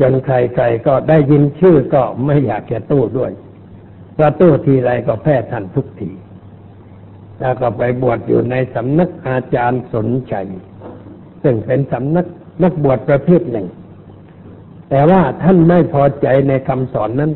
[0.01, 3.33] จนใครๆก็ได้ยินชื่อก็ไม่อยากจะตู้ด้วย
[4.15, 6.11] เพราะตู้ทีไรก็แพ้ทันทุกที
[7.41, 10.35] แล้วก็ไปบวชอยู่ในสำนักอาจารย์สนใจ
[11.43, 12.27] ซึ่งเป็นสำนัก
[12.63, 13.67] นักบวชประเภทหนึ่ง
[14.90, 17.33] แต่ว่าท่านไม่พอใจในคำสอนนั้น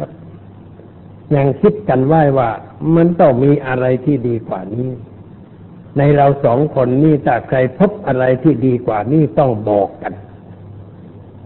[1.34, 2.50] ยังคิดกันว่าว่า
[2.96, 4.90] มันต้องมีอะไรที่ดีกว่านี้
[5.98, 10.14] ในเราสองคนนี่ถ้าใครพบอะไรที่ดีกว่านี้ต้องบอกกัน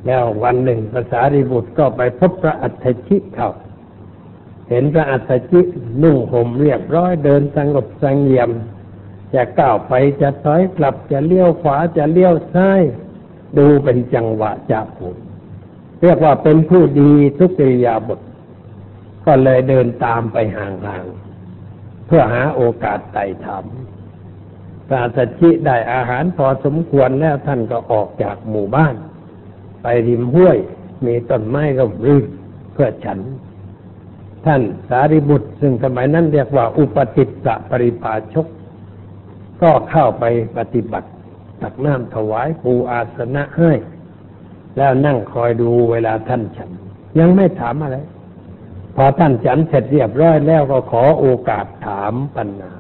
[0.06, 2.72] แล้ววันหนึ่งภาษาริบุตรก็ไปพบพระอัฏ
[3.08, 3.50] ฐิเขา
[4.70, 5.60] เห็นพระอัฏฐิ
[6.02, 8.50] นุ่งห่มเรียบร้อยเดินสงบสงเยี่ยม
[9.34, 12.80] จะก้าวไปจะถอยกลับจะเลี้ยวขวาจะเลี้ยวซ้าย
[13.58, 15.08] ดูเป็นจังหวะจะผู
[16.02, 18.20] เรียกว่าเป็นผู้ดีทุกิริยาบท
[19.26, 23.64] ก็เลยเดินตามไปห่างๆ เพื่อหาโอกาสไต่ถาม
[24.88, 28.94] พระสัจจิได้อาหารพอสมควรแล้วท่านก็ออกจากหมู่บ้าน
[29.82, 30.59] ไปริมห้วย
[31.06, 32.18] มีต้นไม้ก็รื้
[32.72, 33.18] เพื่อฉัน
[34.46, 38.46] ท่านสารีบุตร ซึ่งสมัยนั้นเรียกว่าอุปติสสะปริปาชก
[39.62, 40.24] ก็เข้าไป
[40.56, 41.09] ปฏิบัติ
[41.62, 43.72] ตักน้ำถวายปูอาสนะให้
[44.76, 46.70] แล้วนั่งคอยดูเวลาท่านฉัน
[47.18, 47.98] ยังไม่ถามอะไร
[48.96, 52.72] พอท่านฉันเสร็จเรียบร้อยแล้วก็ขอโอกาสถามปัญหา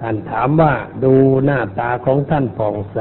[0.00, 1.14] ท่านถามว่าดู
[1.44, 3.00] หน้าตาของท่านผ่องใส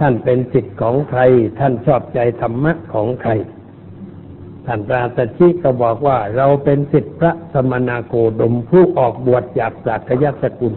[0.00, 1.20] ท่านเป็นสิทธิ์ของใคร
[1.58, 3.32] ท่านชอบใจธรรมะของใคร
[4.66, 10.74] ท่านปราศชิก็บอกว่าเราเป็นสิทธิพระสมณโคดมผู้ออกบวชจากสักยสกุล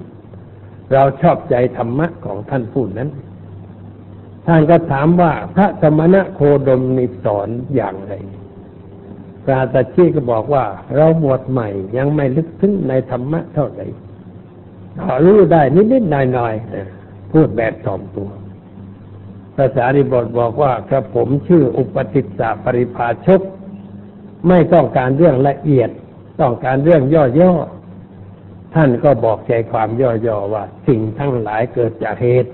[0.94, 3.10] เราชอบใจธรรมะของท่านผู้นั้น
[4.48, 8.14] ท่านก็ถามว่าพระสมณะโคดมนิสอนอย่างไร
[9.46, 13.86] พระตชีก็บอกว่า เราบวชใหม่ยังไม่ลึกซึ้งในธรรมะเท่าไหร่
[15.02, 18.30] ขอรู้ได้นิดๆหน่อยๆพูดแบบถ่อมตัว
[19.56, 23.42] ภาษาริบทบอกว่าครับผมชื่ออุปติสสะปริภาชก
[24.48, 25.90] ไม่ต้องการเรื่องละเอียด
[26.42, 27.04] ต้องการเรื่อง
[27.40, 32.52] ย่อๆท่านก็บอกใจความย่อๆว่า สิ่งทั้งหลายเกิดจากเหตุ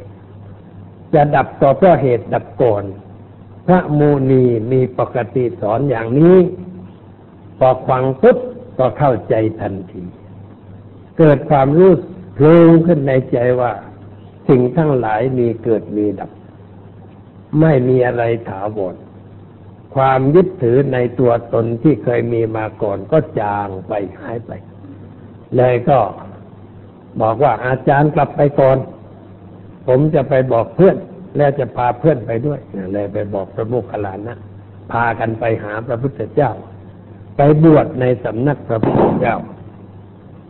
[1.14, 2.84] จะดับต่อเพราะเหตุดับก่อน
[3.68, 6.38] พระมูนีมีปกติสอนอย่างนี้
[7.60, 8.38] พอฟังปุ๊บ
[8.80, 10.04] ก็เข้าใจทันที
[11.18, 11.92] เกิดความรู้
[12.36, 13.72] โผล่ขึ้นในใจว่า
[14.48, 16.32] สิ่งทั้งหลายมีเกิดมีดับ
[17.62, 18.96] ไม่มีอะไรถาวร
[19.96, 24.52] ความยึดถือในตัวตนที่เคยมีมาก่อนก็จางไปหายไป
[25.56, 26.00] เลยก็
[27.22, 28.78] บอกว่าอาจารย์กลับไปก่อน
[29.88, 30.98] ผมจะไปบอกเพื่อน
[31.38, 32.60] แล้วจะพาเพื่อนไปด้วย
[32.94, 34.38] เลยไปบอกพระโมคคัลลานะ
[34.92, 36.52] พากันไปหาพระพุทธเจ้า
[37.38, 39.36] ไปบวชในสำนักพระพุทธเจ้า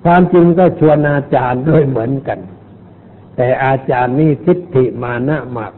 [0.04, 2.40] ความจริงก็ชวนอาจารย์ด้วยเหมือนกัน
[3.36, 5.74] แต่อาจารย์นี่ทิฏฐิมานะมาก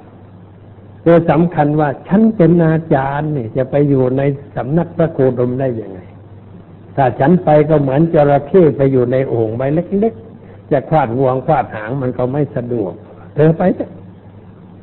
[1.04, 4.22] โดยสำคัญว่าฉันเป็นอาจารย์เนี่ยจะไปอยู่ใน
[4.56, 6.00] สำนักพระโคดมได้ยังไง
[6.96, 12.94] ถ้าฉันไปก็เหมือนจระเข้ไปอยู่ในโอ่งใบเล็กๆ จะควาดงวงควาดหางมันก็ไม่สะดวก
[13.36, 13.92] เธอไปเถอะ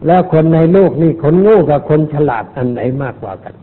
[0.06, 3.54] แล้วคนในโลกนี่คนโง่กับคนฉลาดอันไหนมากกว่ากัน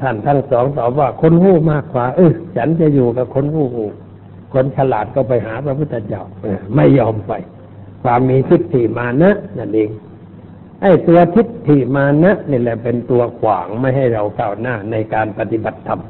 [0.00, 3.68] ท่านทั้งสองตอบว่าคนโง่มากกว่า เออฉันจะอยู่กับคนโง่
[4.54, 6.22] คนฉลาดก็ไปหาพระพุทธเจ้า
[6.76, 7.32] ไม่ยอมไป
[8.02, 9.90] ความมีทิฏฐิมานะนั่นเอง
[10.82, 16.00] ไอ้ตัวทิฏฐิมานะนี่แหละเป็นตัวขวางไม่ให้เราก้าวหน้าในการปฏิบัติธรรม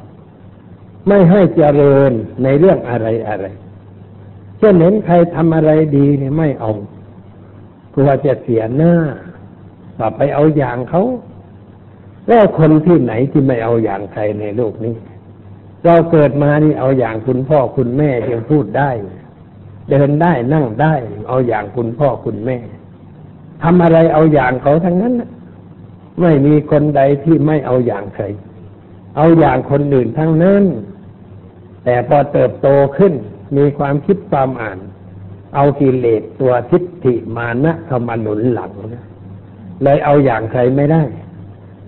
[1.07, 2.11] ไม่ให้เจริญ
[2.43, 3.45] ในเรื่องอะไรอะไร
[4.59, 6.71] เช่นเห็นใครทำอะไรดีเนี่ยไม่เอา
[7.97, 8.93] ลัวจะเสียหน้า
[9.99, 11.03] ว่าไปเอาอย่างเขา
[12.27, 14.95] แล้วคนที่ไหนที่ไม่เอาอย่างใครในโลกนี้
[15.85, 18.91] เราเกิดมานี่เอาอย่างคุณพ่อคุณแม่ยังพูดได้
[19.89, 20.95] เดินได้นั่งได้
[21.27, 22.57] เอาอย่างคุณพ่อคุณแม่
[23.63, 25.13] ทำอะไรเอาอย่างเขาทั้งนั้น
[26.21, 28.23] ไม่มีคนใดที่ไม่เอาอย่างใคร
[29.17, 30.63] เอาอย่างคนอื่นทั้งนั้น
[31.83, 33.13] แต่พอเติบโตขึ้น
[33.57, 34.79] มีความคิดความอ่าน
[35.55, 39.05] เอากิเลสตัวทิฏฐิมานะเข้ามาหนุนหลังนะ
[39.83, 41.03] เลยเอาอย่างใครไม่ได้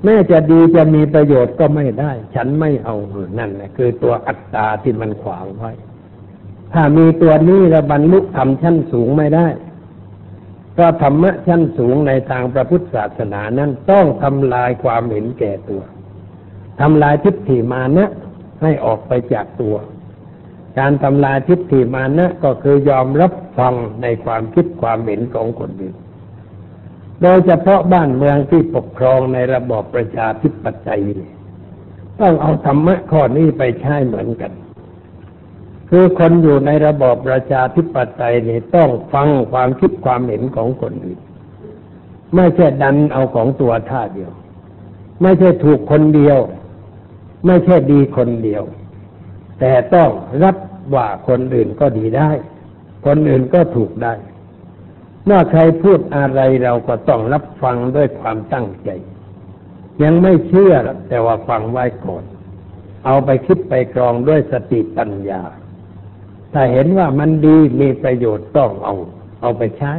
[0.03, 2.95] แม้จะดีจะมีประโยชน์ก็ไม่ได้ ฉันไม่เอา
[3.39, 5.71] นั่นแหละคือตัวอัตตาที่มันขวางไว้
[6.73, 9.47] ถ้ามีตัวนี้แล้วบรรลุธรรมชั้นสูงไม่ได้
[10.75, 15.81] พระธรรมะชั้นสูงในทางพระพุทธศาสนานั้นต้องทำลายความเห็นแก่ตัว
[16.81, 18.09] ทำลายทิฏฐิมานะ
[18.61, 19.75] ให้ออกไปจากตัว
[20.77, 25.95] การทำลายทิฏฐิมานะก็คือยอมรับฟังในความคิดความเห็นของคนอื่น
[27.21, 31.01] โดยเฉพาะบ้านเมืองที่ปกครองในระบอบประชาธิปไตย
[32.21, 34.51] ต้องเอาธรรมะข้อนี้ไปใช้เหมือนกัน
[35.89, 41.19] คือคนอยู่ในระบอบประชาธิปไตยนี่ต้องฟังความคิดความเห็นของคนอื่น
[42.35, 44.31] ไม่ใช่ดันเอาของตัวท่าเดียว
[45.21, 46.37] ไม่ใช่ถูกคนเดียว
[47.45, 48.63] ไม่ใช่ดีคนเดียว
[49.59, 50.09] แต่ต้อง
[50.43, 50.55] รับ
[50.95, 52.29] ว่าคนอื่นก็ดีได้
[53.05, 54.13] คนอื่นก็ถูกได้
[55.25, 58.89] เมื่อใครพูดอะไรเราก็ต้องรับฟังด้วยความตั้งใจ
[60.03, 60.73] ยังไม่เชื่อ
[61.09, 62.23] แต่ว่าฟังไว้ก่อน
[63.05, 65.41] เอาไปคิดไปกรองด้วยสติปัญญา
[66.53, 68.95] ถ้าเห็นว่ามันดีมีประโยชน์ต้องเอา
[69.41, 69.93] เอาไปใช้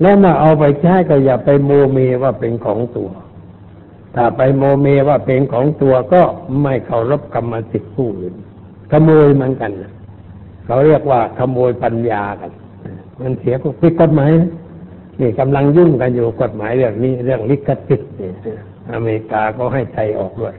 [0.00, 3.10] แล้วมาเอาไปใช้ก็อย่าไปโมเมว่าเป็นของตัว
[4.14, 6.22] ถ้าไปโมเมว่าเป็นของตัวก็
[6.62, 8.34] ไม่เคารพกรรมสิทธิ์ผู้อื่น
[8.90, 9.70] ขโมยเหมือนกัน
[10.66, 12.50] เขาเรียกว่าขโมยปัญญากัน
[13.20, 14.30] มันเสียก็ผิดกฎหมาย
[15.20, 18.10] นี่กำลังยุ่งกันอยู่กฎหมายเรื่องนี้เรื่องลิขสิทธิ์
[18.92, 20.54] อเมริกาก็ให้ไทยออกด้วย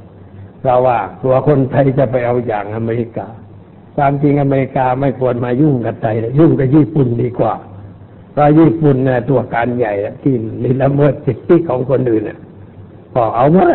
[0.59, 3.27] เพราะว่าตัวคนไทยจะไปเอาอย่างอเมริกา
[3.95, 7.53] ความจริงอเมริกาไม่ควรมายุ่งกับไทยยุ่งกับญี่ปุ่นดีกว่า
[8.31, 10.33] เพราะญี่ปุ่นเนี่ยตัวการใหญ่ที่
[10.81, 12.39] ละเมิดสิทธิของคนอื่นเนี่ย
[13.13, 13.67] พอเอามา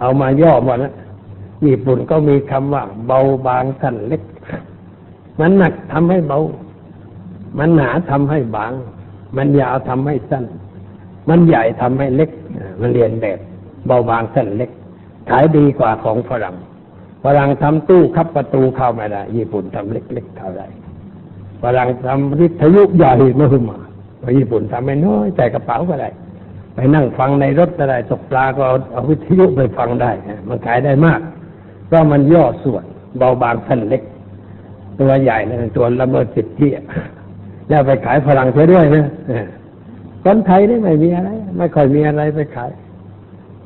[0.00, 0.92] เอามาย่อมานะ
[1.66, 4.22] ญี่ปุ่นก็มีคำว่า เบาบางสั้นเล็ก
[5.40, 6.38] มันหนักทำให้เบา
[7.58, 8.72] มันหนาทำให้บาง
[9.36, 10.44] มันยาวทำให้สั้น
[11.28, 12.30] มันใหญ่ทำให้เล็ก
[12.80, 13.38] มันเรียนแบบ
[13.86, 14.70] เบาบางสั้นเล็ก
[15.30, 16.56] ขายดีกว่าของฝรั่ง
[17.24, 20.66] ฝรั่งทำตู้คับประตูเข้าไม่ได้ ญี่ปุ่นทำเล็กๆเข้าได้
[21.62, 23.78] ฝรั่งทำวิทยุใหญ่มาขึ้นมา
[24.38, 26.10] ญี่ปุ่นทำไม่น้อยแต่กระเป๋าก็ได้
[26.74, 30.10] ไปนั่งฟังในรถก็ได้ตกปลาก็เอาวิทยุไปฟังได้
[30.48, 31.20] มันขายได้มาก
[31.86, 32.84] เพราะมันย่อส่วน
[33.18, 34.02] เบาบางสั้นเล็ก
[35.00, 36.68] ตัวใหญ่นะตัวละเมิดสิทธิ
[37.68, 39.06] แล้วไปขายฝรั่งเสียด้วยนะ
[40.24, 42.70] คนไทยนี่ไม่มีอะไร ไม่ค่อยมีอะไรไปขาย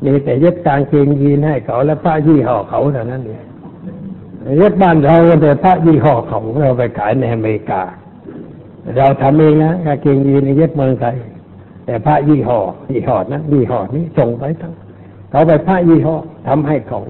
[0.05, 3.43] มีแต่เย็บกางเกงยีนให้เขาและผ้ายี่ห้อเขาเท่านั้นเอง
[4.59, 7.83] เย็บบ้านเราแต่พระยี่ห้อเของเราไปขายในอเมริกา
[8.97, 11.17] เราทำเองนะกางเกงยีนเย็บเมืองไทย
[11.87, 12.59] แต่พระยี่ห้อ
[12.91, 14.73] ยี่ห้อนั้นยี่ห้อนี้ส่งไปทั้ง
[15.31, 17.01] เขาไปพระยี่ห้อทำให้เขา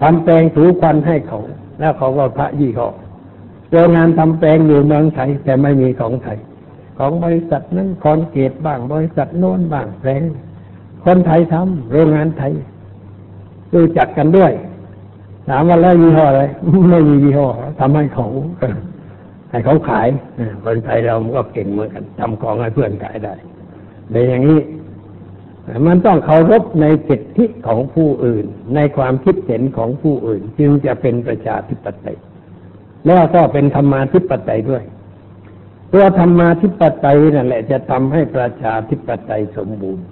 [0.00, 1.40] ทำแปลงถูควันให้เขา
[1.78, 2.88] แล้วเขาก็พระยี่ห้อ
[3.70, 6.38] โรงงานทำแปลงอยู่เมืองไทยแต่ไม่มีของไทย
[6.98, 10.22] ของบริษัทนั้นคอนเกตบ้าง บริษัทโน้นบ้างแปลง
[11.04, 12.52] คนไทยทำโรงงานไทย
[13.72, 14.52] ดูจักกันด้วย
[15.48, 16.42] ถามว่าแล้วยี่ห้ออะไร
[16.90, 17.46] ไม่มียี่ห้อ
[17.80, 18.26] ทำให้เขา
[19.50, 20.08] ให้เขาขาย
[20.64, 23.34] คนไทยเราก็เก่งเหมือนกันทำของให้เพื่อนขายได้
[24.10, 24.58] ในอย่างนี้
[25.86, 32.16] มันต้องเคารพในสิทธิของผู้อื่น ในความคิดเห็นของผู้อื่น จึงจะเป็นประชาธิปไตย
[33.06, 34.84] แล้วก็เป็นธรรมาธิปไตยด้วย
[35.92, 40.06] ตัวธรรมาธิปไตยนั่นแหละจะทำให้ประชาธิปไตยสมบูรณ์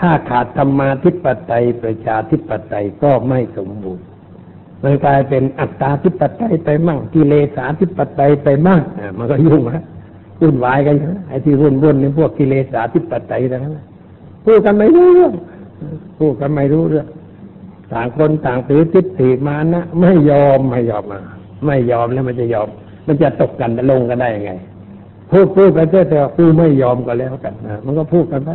[0.00, 4.04] ถ้าขาดธรรมาธิปไตยประชาธิปไตยก็ไม่สมบูรณ์
[4.82, 8.80] มันกลายเป็นอัตตาธิปไตยไปมั่งกิเลสาธิปไตยไปมั่ง
[9.18, 9.84] มันก็ยุ่งฮะ
[10.40, 10.96] วุ่นวายกัน
[11.28, 13.84] ไอ้ที่วุ่นวุ่นนี่พวกกิเลสาธิปไตยนะ
[14.46, 15.32] พูดกันไม่รู้เรื่อง
[16.18, 17.06] พูดกันไม่รู้เรื่อง
[17.92, 21.20] ต่างคนต่างถือทิฏฐิมานะไม่ยอมไม่ยอมมา
[21.66, 22.68] ไม่ยอมแล้วมันจะยอม
[23.06, 24.52] มันจะตกกันลงกันได้ยังไง
[25.30, 28.50] พูดพูดไปเรื่อยแต่กูไม่ยอมก็แล้วกันนะมันก็พูดกันไป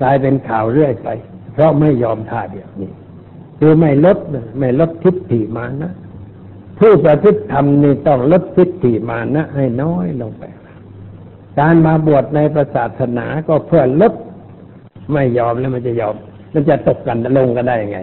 [0.00, 1.08] กลายเป็นข่าวเรื่อยไป
[1.52, 2.92] เพราะไม่ยอมท่าเดียวนี่
[3.58, 4.18] คือไม่ลด
[4.58, 5.92] ไม่ลดทิฏฐิมานะ
[6.78, 10.42] ผู้ประพฤติธรรมนี่ต้องลดทิฏฐิมานะให้น้อยลงไป
[11.58, 12.38] การมาบวชใน
[12.74, 14.12] ศาสนาก็เพื่อลด
[15.14, 16.14] ไม่ยอมแล้วมันจะยอม
[16.54, 17.98] มันจะตกกันลงกันได้ยังไง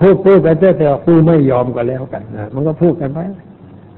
[0.00, 3.18] พูดพูดไปเรื่อยแต่ผู้ไม่ยอมก็แล้วกันนะมันก็พูดกันไป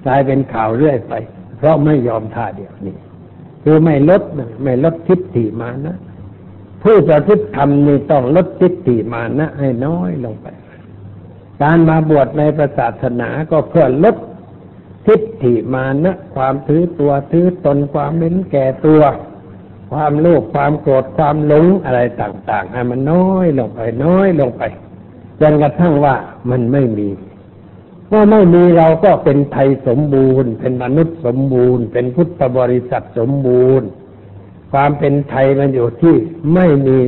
[0.07, 1.14] กลายเป็นข่าวเรื่อยไป
[1.59, 2.96] เพราะไม่ยอมท่าเดียวนี่
[3.64, 4.22] คือไม่ลด
[4.62, 5.96] ไม่ลดทิฏฐิมานะ
[6.83, 10.46] ผู้ประพฤติธรรมนี่ต้องลดทิฏฐิมานะให้น้อยลงไป
[11.62, 12.42] การมาบวชใน
[12.79, 14.16] ศาสนาก็เพื่อลด
[15.07, 19.03] ทิฏฐิมานะ ความถือตัวถือตนความเม้นแก่ตัว
[19.90, 24.62] ความโลภความโกรธความหลงอะไรต่าง ๆ ให้มันน้อยลงไปน้อยลงไป
[25.40, 26.14] จนกระทั่งว่า
[26.51, 27.09] มันไม่มี
[28.09, 33.88] เมื่อไม่มีเราก็เป็นไทยสมบูรณ์ เป็นมนุษย์สมบูรณ์ เป็นพุทธบริษัทสมบูรณ์
[34.72, 36.14] ความเป็นไทยมันอยู่ที่
[36.55, 36.99] ไม่มี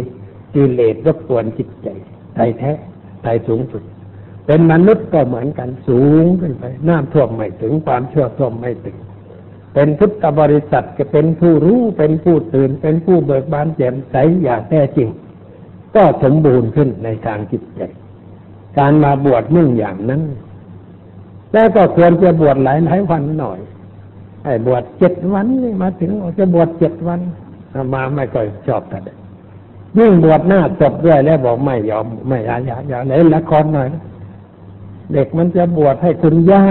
[0.54, 1.88] กิเลสรบกวนจิตใจ
[2.34, 2.72] ไทยแท้
[3.22, 3.82] ไทยสูงสุด
[4.46, 8.96] เป็นมนุษย์ก็เหมือนกันสูงขึ้นไป น้ำท่วมไม่ถึงความเชื่อท่วมไม่ถึง
[9.80, 15.08] เป็นพุทธบริษัทก็เป็นผู้รู้เป็นผู้ตื่น เป็นผู้เบิกบานแจ่มใสอย่างแท้จริง
[15.96, 17.80] ก็สมบูรณ์ขึ้นในทางจิตใจ
[18.78, 20.22] การมาบวชมุ่งอย่างนั้น
[21.52, 23.58] แล้วก็ควรจะบวชหลายหลายวันหน่อย
[24.44, 27.20] ไอ้บวชเจ็ดวันนี่มาถึงจะบวชเจ็ดวัน
[27.94, 29.02] มาไม่ค่อยชอบกัน
[29.98, 33.88] ยิ่งบวชหน้าศพด้วยแล้วบอกไม่ยอมไม่อยากอยากอยากเล่นละครหน่อย
[35.12, 36.64] เด็กมันจะบวชให้คุณย่า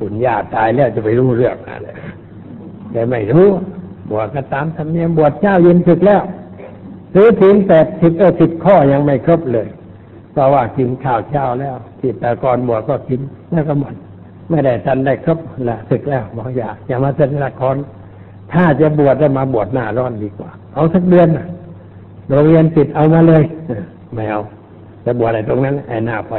[0.00, 1.88] คุณย่าตายแล้วจะไปรู้เรื่องอะไร
[2.92, 3.48] แต่ไม่รู้
[4.10, 6.22] บวชก็ตามธรรมเนียมบวชเจ้ายินศึกแล้ว
[7.14, 9.68] ซื้อถึงแปดสิบเออสิบข้อยังไม่ครบเลย
[10.32, 13.20] เพราะว่ากินข้าวเช้าแล้วที่แต่ก่อนบวชก็กิน
[13.52, 13.94] แล้วก็หมด
[14.50, 17.76] ไม่ได้ทันได้ครบละศึกแล้วบอกอย่าอย่ามาเซ็นละคร
[18.52, 21.28] ถ้าจะบวชจะมาบวชหน้าร้อนดีกว่า เอาสักเดือน
[22.28, 23.42] โรงเรียนปิดเอามาเลย
[24.14, 24.40] ไม่เอา
[25.04, 26.32] จะบวชอะไรตรงนั้นไอ้หน้าไฟ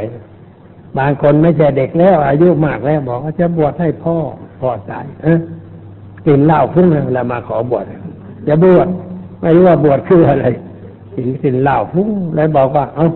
[0.98, 4.16] บางคนไม่ใช่เด็กแล้ว อายุมากแล้วบอกว่าจะบวชให้พ่อ
[4.60, 5.38] พ่อตายเออ
[6.26, 7.84] กินเหล้าพุ่งแล้วมาขอบวช
[8.48, 8.88] จะบวช
[9.40, 10.46] ไม่รู้ว่าบวชคืออะไร
[11.14, 13.08] กินกินเหล้าพุ่งแล้วบอกว่า เอา้า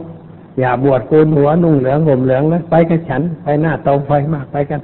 [0.58, 4.80] อย่าบวชโกนหัวนุ่งเหลืองห่มเหลืองแล้วไปกันฉัน ไปหน้าเตาไฟมากไปกัน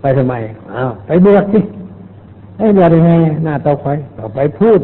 [0.00, 0.34] ไปทำไม
[0.74, 1.60] อ้าวไปบวชสิ
[2.58, 3.12] ไอ้บวชยังไง
[3.44, 3.86] หน้าเตาไฟ
[4.18, 4.80] ต่อไปพูด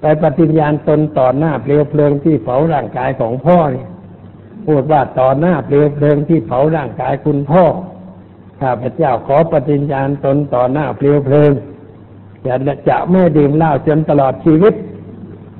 [0.00, 3.84] ไปปฏิญาณตนต่อหน้าเปลวเพลิงที่เผาร่างกายของพ่อนี่
[4.66, 7.64] พูดว่าต่อหน้าเปลวเพลิงที่เผาร่างกายคุณพ่อ
[8.60, 11.50] ข้าพเจ้าขอปฏิญญาณตนต่อหน้าเปลวเพลิง
[12.46, 12.54] จะ
[12.88, 14.74] จะไม่ดื่มเหล้าจนตลอดชีวิต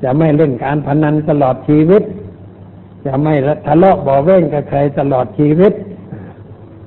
[0.03, 2.03] จะไม่เล่นการพนันตลอดชีวิต
[3.07, 3.35] จะไม่
[3.67, 5.73] ทะเลาะบ่อเว้งกับใครตลอดชีวิต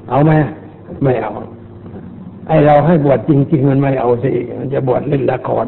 [0.10, 0.32] เอาไหม
[1.04, 1.32] ไม่เอา
[2.48, 5.66] ไอเราให้บวชจริง ๆ มันไม่เอาสิมันจะบวชเล่นละคร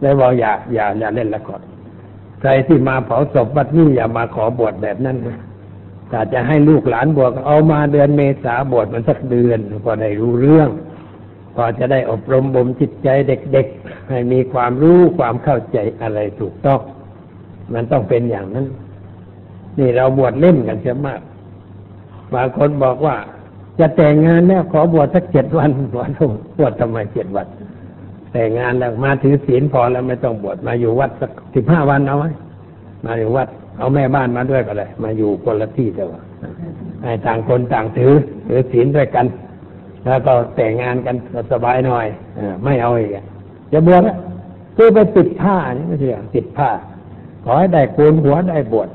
[0.00, 1.60] แล้วบอกอย่าอย่าอย่าเล่นละคร
[2.40, 5.38] ใครที่มาเผาศพวัดนี้อย่ามาขอบวชแบบนั้นนะ
[6.10, 10.68] ถ้าจะให้ลูกหลานบวชเอามาเดือนเมษาบวชมันสักเดือนพอได้รู้เรื่อง
[11.54, 16.80] พอจะได้อบรมบ่มจิตใจเด็กๆ ให้มีความรู้ความเข้าใจอะไรถูกต้อง
[17.74, 18.66] มันต้องเป็นอย่างนั้น
[19.78, 21.20] นี่เราบวชเล่นกันเสียมาก
[22.34, 23.16] บางคนบอกว่า
[23.78, 26.10] จะแต่งงานแล้วขอบวชสักเจ็ดวันบวช
[26.58, 27.46] บวชทำไมเจ็ดวัน
[28.32, 32.30] แต่งงานแล้วมาถือศีลพอแล้วไม่ต้องบวชมาอยู่วัดสักสิบห้าวันเอาไว้
[33.06, 33.48] มาอยู่วัด
[33.78, 36.20] เอาแม่บ้านมาด้วยก็เลยมาอยู่คนละที่แต่ว่า
[37.02, 38.14] ให้ต่างคนต่างถือ
[38.46, 39.26] ถือศีลด้วยกัน
[40.06, 41.16] แล้วก็แต่งงานกัน
[41.52, 42.06] สบายหน่อย
[42.38, 43.10] อไม่เอาอีก
[43.72, 44.02] จะบวช
[44.76, 46.70] คือไปติดผ้านี่ไม่ใช่ติดผ้า
[47.44, 48.88] ขอให้ได้โกนหัวได้บวช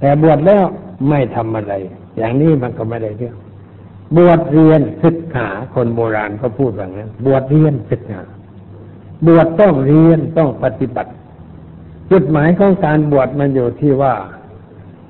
[0.00, 0.64] แต่บวชแล้ว
[1.08, 1.74] ไม่ทำอะไร
[2.18, 3.36] อย่างนี้มันก็ไม่ได้เรื่อง
[4.16, 8.20] บวชเรียนศึกษาคนโบราณเขาพูดแบบนั้นบวชเรียนศึกษา
[9.26, 11.10] บวชต้องเรียนต้องปฏิบัติ
[12.10, 14.14] จุดหมายของการบวชมันอยู่ที่ว่า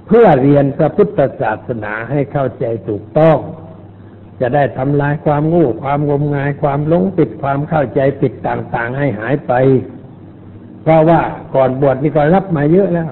[0.06, 3.38] เพื่อเรียนพระพุทธศาสนาให้เข้าใจถูกต้อง
[4.40, 9.52] จะได้ทำลายความงูความงมงายความหลงปิดความเข้าใจปิดต่างๆ ให้หายไป
[10.82, 11.20] เพราะว่า
[11.54, 13.08] ก่อนบวชนี่ก็รับมาเยอะแล้ว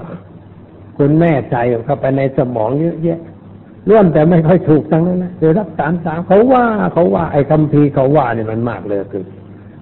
[0.97, 1.55] คุณแม่ใจ
[1.85, 3.19] เข้าไปในสมองเยอะแยะ
[3.89, 9.23] ล้วนแต่ไม่ค่อยถูกทั้งนั้นนะเดี๋ยวรับสามสามเขาว่าเขาว่า ไอ้คำพีเขาว่าเนี่ยมันมากเลยคือ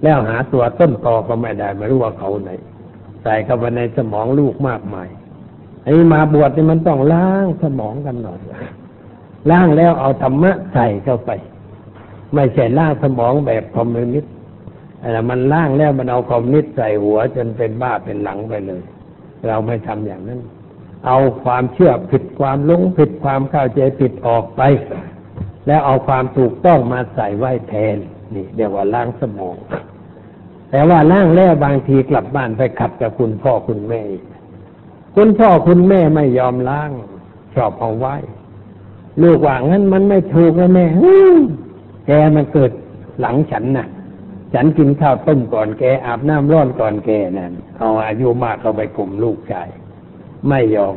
[0.02, 2.50] แล้วหาตัวต้นตอก็ไม่ได้ไม่รู้ว่าเขาไหน
[3.22, 5.08] ใส่เข้าไปในสมองลูกมากมาย
[5.84, 8.40] ไอ้มาบวชนี่มันต้องล้างสมองกันหน่อย
[9.50, 11.30] ล้างแล้วเอาธรรมะใส่เข้าไป
[12.34, 14.32] ไม่ใช่ล้างสมองแบบคอมมิวนิสต์
[15.12, 18.82] แต่มันล้างแล้วมันเอาคอมมิวนิสต์ใส่หัว จนเป็นบ้าเป็นหลังไปเลย
[19.48, 20.40] เราไม่ทำอย่างนั้น
[21.06, 24.62] เอาความเชื่อผิดความหลงผิดความเข้าใจผิดออกไป
[25.66, 27.96] แล้วเอาความถูกต้องมาใส่ไว้แทน
[28.34, 29.56] นี่เรียกว่าล้างสมอง
[30.70, 34.02] แต่ว่าล้างแล้วบางทีกลับบ้านไปขัดกับคุณพ่อคุณแม่
[35.16, 36.90] คุณพ่อคุณแม่ไม่ยอมล้าง
[37.54, 38.14] ชอบเอาไว้
[39.22, 40.86] ลูกว่างั้นมันไม่ถูกแล้วแม่
[42.06, 42.70] แกมันเกิด
[43.20, 43.86] หลังฉันนะ่ะ
[44.54, 49.68] ฉันกินข้าวต้มก่อนแกอาบน้ำร้อนก่อนแกนั่นเอาอายุมากเข้าไปกลุ่มลูกชาย
[50.48, 50.94] ไม่ยอม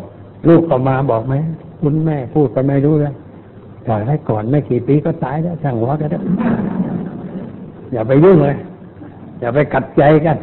[0.47, 1.33] ลูกก็มาบอกไหม
[1.81, 3.15] คุณแม่พูดก็ไม่รู้แล้ว
[3.85, 6.23] ปล่อยให้ก่อนไม่กี่ปีก็ตายแล้วช่างหัวกันแล้ว
[7.91, 8.57] อย่าไปยุ่งเลย
[9.39, 10.37] อย่าไปขัดใจกัน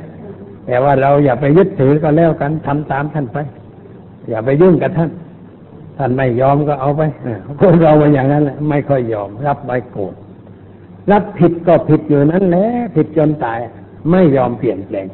[0.67, 3.39] แต่ว่าเราอย่าไปยึดถือก็แล้วกันทำตามท่านไป
[4.29, 5.11] อย่าไปยุ่งกับท่าน
[5.99, 7.03] ท่านไม่ยอมก็เอาไป
[7.61, 10.15] คนเราเป็นอย่างนั้นแหละไม่ค่อยยอม รับใบโกรธ
[11.13, 13.59] รับผิดก็ผิดอยู่นั้นแหละผิดจนตาย
[14.11, 15.07] ไม่ยอมเปลี่ยนแปลง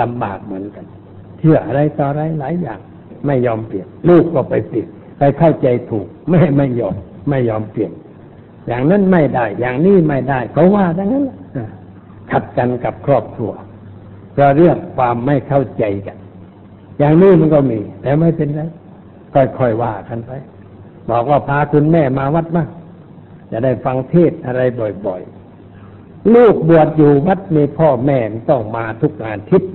[0.00, 0.84] ลำบากเหมือนกัน
[1.38, 2.80] เชื่ออะไรต่ออะไรหลายอย่าง
[3.26, 4.86] ไม่ยอมเปลี่ยน ลูกก็ไปติด
[5.18, 6.94] ไปเข้าใจถูกไม่ไม่ยอม
[7.28, 7.92] ไม่ยอมเปลี่ยน
[8.68, 11.24] อย่างนั้นไม่ได้ อย่างนี้ไม่ได้เขาว่าดังนั้น
[12.30, 13.52] ขัดกันกับครอบครัว
[14.38, 16.16] ก็เรื่องความไม่เข้าใจกัน
[16.98, 18.62] อย่างนี้มันก็มี แต่ไม่เป็นไร
[19.34, 20.30] ค่อยๆว่ากันไป
[21.10, 22.64] บอกว่าพาคุณแม่มาวัดมา
[23.50, 24.62] จะได้ฟังเทศอะไร
[25.06, 28.18] บ่อยๆ ลูกบวชอยู่วัดมีพ่อแม่
[28.50, 29.72] ต้องมาทุกอาทิตย์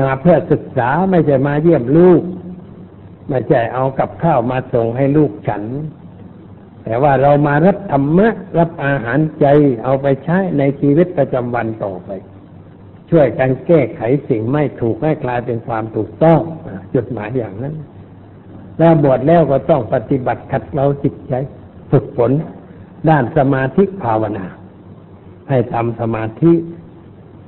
[0.00, 2.22] มาเพื่อศึกษาไม่ใช่มาเยี่ยมลูก
[3.28, 5.62] ไม่ใช่เอากับข้าวมาส่งให้ลูกฉัน
[6.84, 8.28] แต่ว่าเรามารับธรรมะ
[8.58, 9.46] รับอาหารใจ
[9.84, 12.10] เอาไปใช้ในชีวิตประจำวันต่อไป
[13.10, 16.40] ช่วยกันแก้ไขสิ่งไม่ถูกให้กลายเป็นความถูกต้อง
[16.94, 17.74] จุดหมายอย่างนั้น
[18.78, 21.32] แล้วบวชแล้วก็ต้องปฏิบัติขัดเราจิตใจ
[21.90, 22.30] ฝึกฝน
[23.08, 24.46] ด้านสมาธิภาวนา
[25.48, 26.52] ให้ทำสมาธิ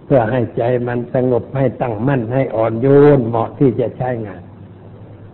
[0.04, 4.42] เพื่อให้ใจมันสงบให้ตั้งมั่นให้อ่อนโยนเหมาะที่จะใช้งาน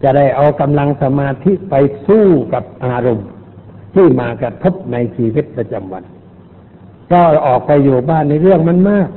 [0.03, 1.75] จะได้เอากำลังสมาธิไป
[2.07, 3.29] สู้กับอารมณ์
[3.95, 6.05] ที่มากระทบในชีวิตประจำวัน
[7.13, 9.09] ก็ออกไปอยู่บ้านในเรื่องมันมาก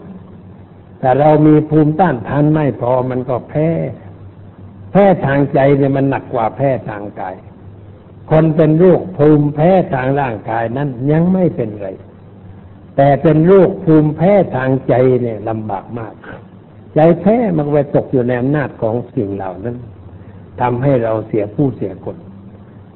[0.99, 3.67] แต่เรามีภูมิต้านทานไม่พอมันก็แพ้
[4.93, 7.35] แพ้ทางใจเนี่ยมันหนักกว่าแพ้ทางกาย
[8.31, 11.87] คนเป็นโรคภูมิแพ้ทางร่างกายนั้นยังไม่เป็นไร
[12.95, 16.13] แต่เป็นโรคภูมิแพ้ทางใจเนี่ยลำบากมาก
[16.95, 19.77] ใจแพ้มันไปตกอยู่ในอำนาจของสิ่งเหล่านั้น
[20.61, 22.17] ทำให้เราเสียผู้เสียคน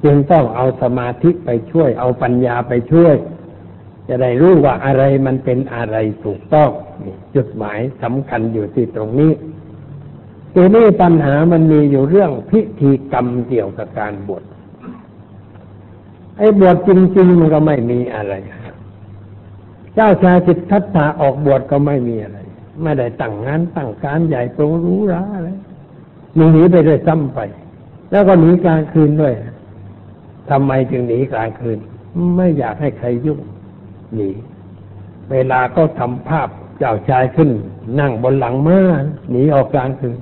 [0.04, 3.14] จึงต้องเอาสมาธิไปช่วย เอาปัญญาไปช่วย
[4.08, 6.70] จะได้รู้ว่าอะไรมันเป็นอะไรถูกต้อง
[7.34, 9.32] จุดหมายสำคัญอยู่ที่ตรงนี้
[10.60, 14.42] ทีนี้ปัญหามันมีอยู่เรื่องพิธีกรรมเกี่ยวกับการบวช
[16.38, 18.34] ไอ้บวชจริง ๆ มันก็ไม่มีอะไร
[19.94, 22.38] เจ้าชายสิทธัตถะออกบวชก็ไม่มีอะไร
[22.82, 25.48] ไม่ได้ตั้งงานตั้งการใหญ่โตรู้ราอะไร
[26.36, 27.38] หนีไปเลยซ้ำไป
[28.10, 29.34] แล้วก็หนีกลางคืนด้วย
[30.50, 31.78] ทำไมจึงหนีกลางคืน
[32.36, 33.40] ไม่อยากให้ใครยุ่ง
[34.14, 34.30] หนี
[35.30, 36.48] เวลาก็ทำภาพ
[36.78, 37.50] เจ้าชายขึ้น
[38.00, 38.78] นั่งบนหลังม้า
[39.30, 40.18] หนีออกกลางคืน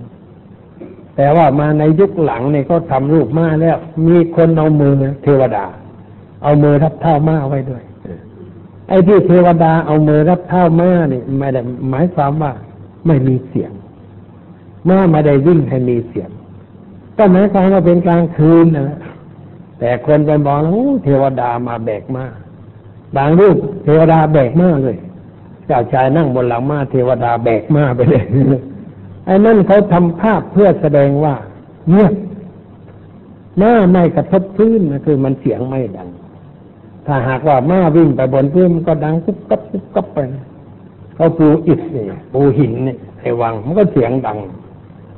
[1.16, 4.92] แต่ว่ามาในยุคหลังเนี่ยก็ทำรูปม้าแล้ว มีคนเอามือ
[5.22, 5.64] เทวดา
[6.42, 7.82] เอามือรับเท้าม้าไว้ด้วย
[8.88, 11.60] ไอ้ที่เทวดาเอามือรับเท้าม้าเนี่ไม่ได้
[11.90, 12.52] หมายความว่า
[13.06, 13.72] ไม่มีเสียง
[14.88, 16.30] ม้าไม่ได้วิ่งให้มีเสียง
[17.18, 18.98] ก็หมายความว่าเป็นกลางคืนนะ
[19.78, 22.24] แต่คนไปบอกโอ้เทวดามาแบกม้า
[23.16, 24.96] บางรูปเทวดาแบกม้าเลย
[25.66, 28.24] เจ้าชายนั่งบนหลังม้าเทวดาแบกม้าไปเลย
[29.26, 31.34] ไอ้นั่นเขาทำภาพเพื่อแสดงว่า
[31.90, 32.14] เงียบ
[33.58, 36.08] หน้าไม่กระทบพื้นนะคือมันเสียงไม่ดัง
[37.06, 40.18] ถ้าหากว่าม้าวิ่งไปบนพื้นมันก็ดังกุ๊บกับกุ๊บกับไป
[41.14, 44.38] เขาปูอิฐเนี่ยปูหินเนี่ยไอ้วังมันก็เสียงดัง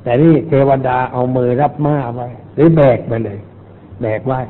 [0.02, 3.38] แต่นี่เทวดาเอามือรับม้าไว้ หรือแบกไปเลย
[4.00, 4.40] แบกไว้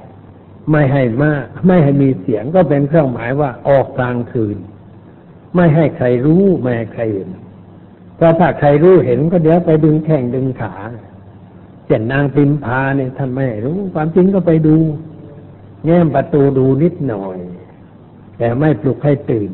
[0.70, 1.32] ไม่ให้มา
[1.66, 4.56] ไม่ให้มีเสียงก็เป็นเครื่องหมายว่าออกกลางคืน
[5.54, 7.28] ไม่ให้ใครรู้ ไม่ให้ใครเห็น
[8.18, 10.74] เพราะถ้าใครรู้เห็นก็เดี๋ยวไปดึงแข่งดึงขา
[11.86, 14.76] เจ็นนางพิมพาเนี่ยท่านไม่รู้ ความจริงก็ไปดู
[15.84, 17.38] แง้มประตูดูนิดหน่อย
[18.38, 19.50] แต่ไม่ปลุกให้ตื่น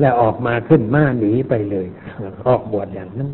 [0.00, 1.86] แล้วออกมาขึ้นม้าหนีไปเลย
[2.46, 3.30] ออกบวชอย่างนั้น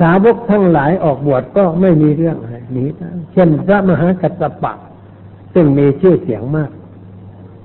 [0.00, 2.84] สาวกทั้งหลายออกบวชก็ไม่มีเรื่องอะไรหนี
[3.32, 4.74] เช่นพระมหากัสสปะ
[5.54, 6.70] ซึ่งมีชื่อเสียงมาก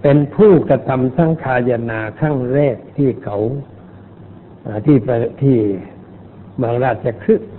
[0.02, 3.38] เป็นผู้กระทำสังขายนาครั้งแรกที่เขา
[4.86, 4.98] ที่
[5.42, 5.58] ที่
[6.58, 7.50] เมืองราชคฤห์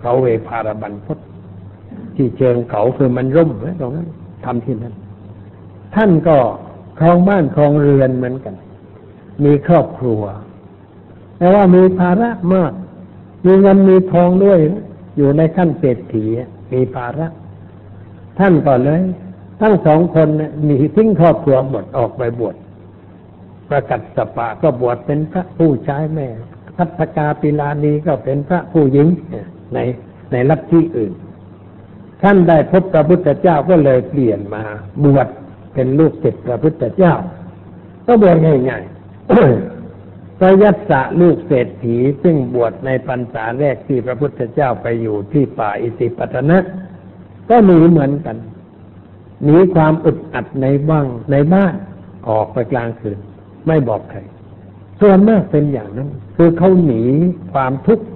[0.00, 1.18] เขาเวพารบันพศ
[2.16, 4.08] ที่เชิงเขาคือมันร่มนะตรงนั้น
[4.44, 4.94] ทำที่นั่น
[5.94, 6.36] ท่านก็
[6.98, 8.54] ครองบ้านครองเรือนเหมือนกัน
[9.44, 10.22] มีครอบครัว
[11.38, 12.72] แต่ว่ามีภาระมาก
[13.46, 14.58] มีเงินมีทองด้วย
[15.16, 16.24] อยู่ในขั้นเศรษฐี
[16.72, 17.26] มีภาระ
[18.38, 19.00] ท่านก็เลย
[19.60, 20.28] ทั้งสองคน
[20.68, 22.54] มีทิ้งครอบครัวหมดออกไปบวช
[23.72, 26.28] ประกัศสปะก็บวชเป็นพระผู้ชายแม่
[26.76, 29.08] พัฒกาปิลานีก็เป็นพระผู้หญิง
[29.74, 29.78] ใน
[30.32, 31.12] ในลัทธิอื่น
[32.22, 34.62] ท่านได้พบพระพุทธเจ้าก็เลยเปลี่ยนมา
[35.04, 35.28] บวช
[35.74, 37.14] เป็นลูกศิษย์พระพุทธเจ้า
[38.06, 46.58] ก็บวชง่ายๆพระยัสสะลูกเศรษฐีซึ่งบวชในพรรษาแรกที่พระพุทธเจ้าไปอยู่ที่ป่าอิสิปตนะ
[47.48, 48.36] ก็หนีเหมือนกัน
[49.44, 51.74] หนีความอึดอัดในบ้างในบ้าน
[52.28, 53.18] ออกไปกลางคืน
[53.66, 54.18] ไม่บอกใคร
[55.00, 57.02] ส่วนมากเป็นอย่างนั้น คือเขาหนี
[57.52, 58.06] ความทุกข์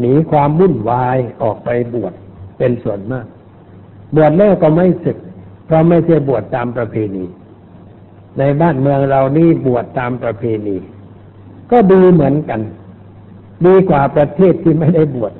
[0.00, 2.12] หนีความวุ่นวายออกไปบวช
[2.58, 3.26] เป็นส่วนมาก
[4.16, 5.18] บวชแล้วก็ไม่ศึก
[5.66, 7.24] เพราะไม่ใช่บวชตามประเพณี
[8.38, 10.76] ในบ้านเมืองเรานี่บวชตามประเพณี
[11.70, 12.60] ก็ดีเหมือนกัน
[13.66, 15.32] ดีกว่าประเทศที่ไม่ได้บวช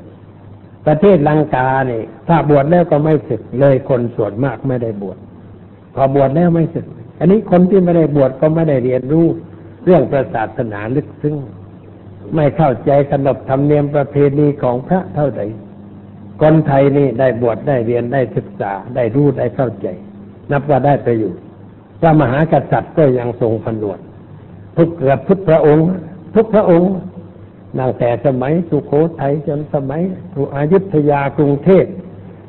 [0.86, 5.18] ประเทศลังกาเนี่ยถ้าบวชแล้วก็ไม่ศึกเลยคนส่วนมากไม่ได้บวช
[5.94, 6.86] พอบวชแล้วไม่ศึก
[7.18, 9.26] อันนี้คนที่ไม่ได้บวชก็ไม่ได้เรียนรู้
[9.84, 11.36] เรื่องประศาสนาลึกซึ้ง
[12.34, 15.42] ไม่เข้าใจขนบธรรมเนียมประเพณีของพระเท่าใด
[16.42, 19.86] คนไทยนี่ได้บวชได้เรียนได้ศึกษาได้รู้ได้เข้าใจ
[20.50, 21.32] นับว่าได้ไปอยู่
[22.00, 23.98] พระมหากษัตริย์ก็ยังทรงผนวด
[24.76, 25.86] ทุกเกือบทุกพระองค์
[26.34, 26.92] ทุกพระองค์
[27.78, 30.00] ตั้งแต่สมัยสุโขทัยจนสมัย
[30.34, 31.84] สุอายุทยากรุงเทพ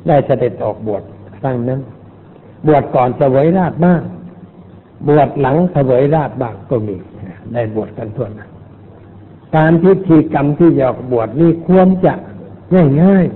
[0.08, 1.02] ได้เสด็จออกบวช
[1.44, 1.80] ตั้งนั้น
[2.66, 4.00] บวชก่อนเสวยราชบ้าง
[5.08, 6.96] บวชหลังเสวยราชบางก็มี
[7.52, 8.48] ได้บวชกันทั่วนะ
[9.56, 12.14] การพิธีกรรมที่อยากบวชนี่ควรจะ
[13.02, 13.26] ง่าย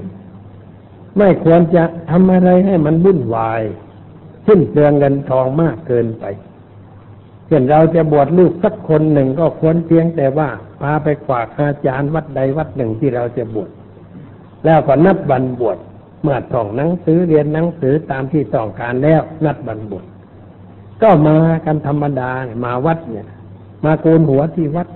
[0.53, 3.63] ๆไม่ควรจะทำอะไรให้มันวุ่นวาย
[4.47, 6.25] สิ้นเปลืองเงินทองมากเกินไป
[7.47, 10.49] เช่นเราจะบวชลูกสักคนหนึ่งก็ควรเพียงแต่ว่า
[10.81, 13.71] พาไปกวากอาจารย์วัดใดวัดหนึ่งที่เราจะบวช
[14.65, 15.79] แล้วก็นับบันบวช
[16.23, 20.05] เมื่อท่องหนังสือเรียนหนังสือตามที่ต้องการแล้วนัดบันบวช
[21.03, 23.27] ก็มากันธรรมดาเนี่ยมาวัดเนี่ย
[23.85, 24.89] มาโกนหัวที่วัด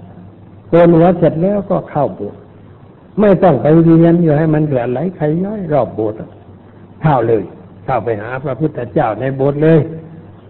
[0.71, 2.41] โกนหัวเสร็จแล้วก็เข้าโบสถ์
[3.21, 6.19] ไม่ต้องไปเรียนอยู่ให้มันเหลือไหลใครย้อยรอบโบสถ์
[7.03, 7.45] เข้าเลย
[7.85, 9.81] เข้าไปหาพระพุทธเจ้าในโบสถ์เลย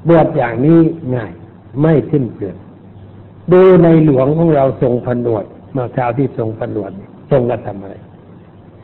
[0.09, 0.81] บวชอย่างนี้
[1.15, 1.33] ง่าย
[1.81, 2.57] ไม่สิ้นเปลือง
[3.53, 6.93] ดูในหลวงของเราทรงผนวดเมื่อคราวที่ทรงผนวด
[7.31, 7.95] ทรงกระทำอะไร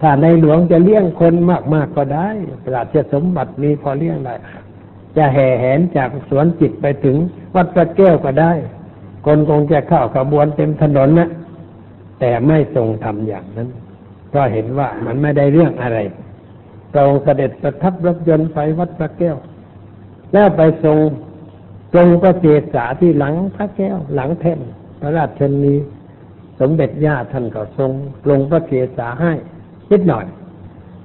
[0.00, 1.34] ถ้าในหลวงจะเลี้ยงคน
[1.74, 2.28] มากๆก็ได้
[2.74, 4.34] ราชสมบัติมีพอเลี้ยงได้
[5.16, 7.16] จะแห่แหนจากสวนจิตไปถึง
[7.54, 8.52] วัดพระแก้วก็ได้
[9.26, 11.28] คนคงจะเข้าขบวนเต็มถนนนะ
[12.20, 13.68] แต่ไม่ทรงทำอย่างนั้น
[14.28, 15.98] เพราะเห็นว่ามันไม่ได้เรื่องอะไร
[16.92, 19.36] พระองค์เสด็จประทับรถยนต์ไปวัดพระแก้ว
[20.32, 20.98] แล้วไปทรง
[21.94, 24.60] ทรงพระเจศาที่หลังพระแก้ว หลังแท่น
[25.00, 25.74] พระราชนี
[26.60, 27.90] สมเด็จย่าท่านก็ทรง
[28.30, 29.32] ลงพระเกศาให้
[29.90, 30.26] นิดหน่อย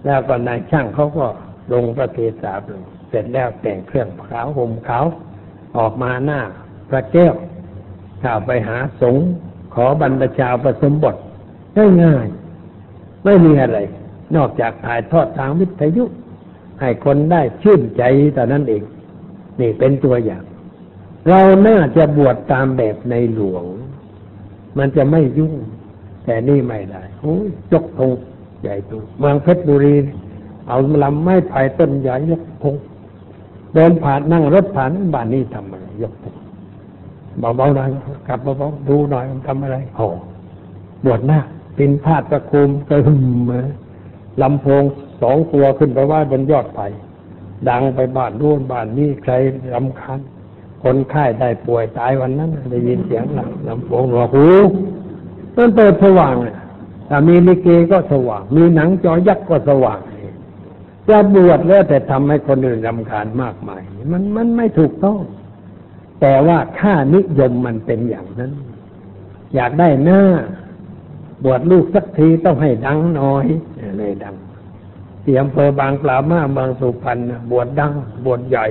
[0.06, 1.26] แล้วก็นายช่างเขาก็
[1.74, 2.54] ลงพระเกศา
[3.10, 5.06] เสร็จแล้วแต่งเครื่องขาวห่มขาว
[5.78, 6.42] ออกมาหน้า
[6.90, 7.34] พระแก้ว
[8.22, 9.26] ข้าไปหาสงฆ์
[9.74, 11.16] ขอบรรพชาประสมบท
[12.04, 13.78] ง่ายๆไม่มีอะไร
[14.36, 16.06] นอกจากถ่ายทอดทางวิทยุ
[16.82, 18.04] ให้คนได้ชื่นใจ
[18.34, 18.84] แต่นั้นเอง
[19.60, 20.44] นี่เป็นตัวอย่าง
[21.30, 23.66] เราน่าจะบวชตามแบบในหลวง
[24.78, 25.54] มันจะไม่ยุ่ง
[26.26, 28.12] แต่นี่ไม่ได้โอ้ยยกธง
[28.62, 29.96] ใหญ่ตัวเมืองเพชรบุรี
[30.68, 32.76] เอาลำไม้ไผ่ต้นใหญ่ยกธง
[33.74, 36.36] เดินผ่านนั่งรถผ่านบ้านนี้ทำอะไรยกธง
[37.40, 37.90] เบาๆหน่อย
[38.28, 40.08] กลับเบาๆดูหน่อยมันทำอะไรโอ้
[41.06, 41.40] บวชหน้า
[41.78, 43.18] ปินพาดประคุมกระหึ่
[43.50, 43.52] ม
[44.42, 44.84] ลำโพง
[45.22, 46.86] สองตัวขึ้นไปว่าบนยอดไผ่
[47.70, 49.34] ดังไปบ้านนู่นบ้านนี้ใคร
[49.74, 50.20] รำคาญ
[50.84, 53.24] คนไข้ได้ป่วยตายวันนั้นได้ยินเสียง
[53.68, 54.46] ลำโพงหนวหู
[55.56, 56.56] มันเปิดสว่างเลย
[57.10, 60.00] ถ้ามีลิเกก็สว่าง มีหนังจอยักษ์ก็สว่าง
[61.10, 63.82] จะบวชแล้วแต่ทำให้คนอื่นรำคาญมากมาย
[64.12, 65.20] มันมันไม่ถูกต้อง
[66.22, 68.52] แต่ว่าค่านิยมมันเป็นอย่างนั้น
[69.56, 70.22] อยากได้หน้า
[71.44, 73.46] บวชลูกสักทีต้องให้ดังน้อย
[73.98, 74.36] เลยดัง
[75.22, 77.20] เสียมเภอบางปลามาเมืองสุพรรณ
[77.52, 77.94] บวชดัง
[78.26, 78.66] บวชใหญ่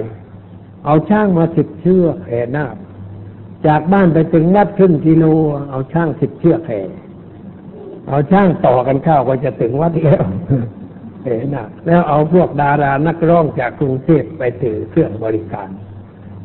[0.84, 2.66] เอาช่างมาสิบเชือกแห่นา
[3.66, 5.24] จากบ้านไปถึงวัดครึ่งกิโล
[5.70, 6.82] เอาช่างสิบเชือกแห่
[8.08, 10.24] เอาช่างต่อกันข้าวก็จะถึงวัดแล้ว
[11.28, 15.68] เห็นะแล้วเอาพวกดารานักร้องจากกรุงเทพไปถือเครื่องบริการ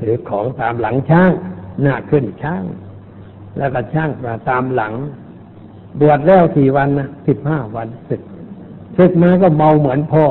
[0.02, 1.32] ถือของตามหลังช่าง
[1.82, 2.64] หน้าขึ้นช่าง
[3.58, 4.94] แล้วก็ช่างมาตามหลัง
[6.00, 8.22] บวชแล้วกี่วันนะสิบห้าวันศึก
[8.98, 10.26] ศึกมาก็เมาเหมือนพ่อ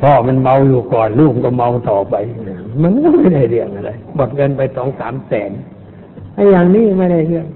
[0.00, 2.14] พ่อมันเมาอยู่ก่อนลูกก็เมาต่อไป
[2.82, 5.50] มันก็ไม่ได้เรื่องอะไรหมดเงินไปสองสามแสน
[6.34, 7.46] ไอ้อย่างนี้ไม่ได้เรื่อง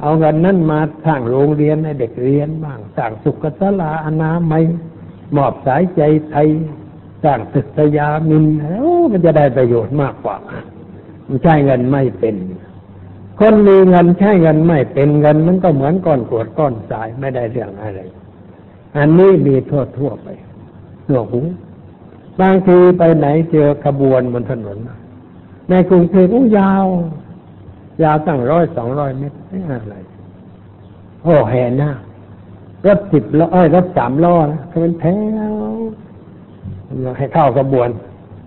[0.00, 4.62] เอาเงินนั้นมาสร้างโรงเรียนให้เด็กเรียนบ้างสร้างสุขศาลาอนามัย
[5.36, 6.48] มอบสายใจไทย
[7.24, 10.36] สร้างตึกสยามินโอ้มันจะได้ประโยชน์มากกว่า
[11.26, 12.36] มันใช้เงินไม่เป็น
[13.40, 18.00] คนมีเงินใช้เงินไม่เป็นเงิน มันก็เหมือนก้อนกรวดก้อนทรายไม่ได้เรื่องอะไร
[18.96, 20.28] อันนี้มีทั่วทั่วไป
[21.06, 21.40] หนวกหู
[22.40, 24.78] บางทีไปไหนเจอขบวนบนถนน
[25.70, 26.84] ในกรุงเทพอู้ยาว
[28.02, 29.96] ยาวตั้งร้อยสองร้อยเมตรไม่อะไร
[31.22, 31.90] โอ้แห่หน้า
[32.86, 35.06] รถสิบล้อเอ้ยรถสามล้อนะเป็นแถ
[37.10, 37.88] วให้เข้ากระบวน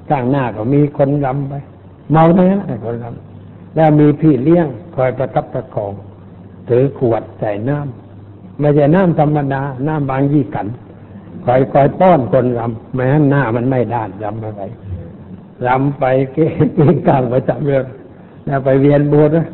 [0.10, 1.54] ข้างหน้าก็มีคนรำไป
[2.12, 5.94] เมาทั้งนั้นไอ้คนรำแล้วมีพี่เลี้ยงคอยประทับประคอง
[6.70, 10.68] ถือขวดใส่น้ำไม่ใช่น้ำธรรมดา น้ำบางยี่กัน
[11.46, 14.64] คอยคอยป้อนคนรำแม้หน้ามันไม่ด้านรำอะไร
[15.68, 16.48] รำไปเก่
[16.92, 17.99] งกลางไปจับเรือแล้ว
[18.66, 19.48] ไปเวียนโบสถ์นะ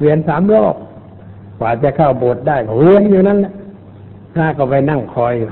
[0.00, 0.76] เวียนสามรอบ
[1.58, 3.52] กว่าจะเข้าโบสถ์ได้ก็เวียนอยู่นั่นแหละ
[4.34, 5.50] ข้าก็ไปนั่งคอยอยู่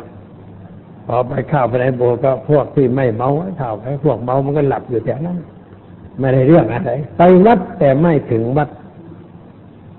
[1.06, 5.38] พอไปเข้าไปในโบสถ์ก็พวกที่ไม่เมาเข้าไปพวกเมามันก็หลับอยู่แถวนั้น
[6.18, 8.68] ไม่ได้เรื่องอะไรไปวัดแต่ไม่ถึงวัด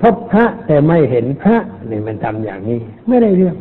[0.02, 1.58] พบพระแต่ไม่เห็นพระ
[1.90, 3.56] นี่มันทำอย่างนี้ ไม่ได้เรื่อง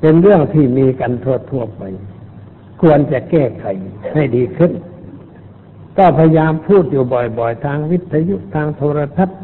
[0.00, 1.82] เป็นเรื่องที่มีกันทั่วทั่วไป
[2.80, 3.64] ควรจะแก้ไข
[4.14, 4.72] ให้ดีขึ้น
[5.98, 7.04] ก็พยายามพูดอยู่
[7.38, 9.38] บ่อย ๆ ทางวิทยุทางโทรทัศน์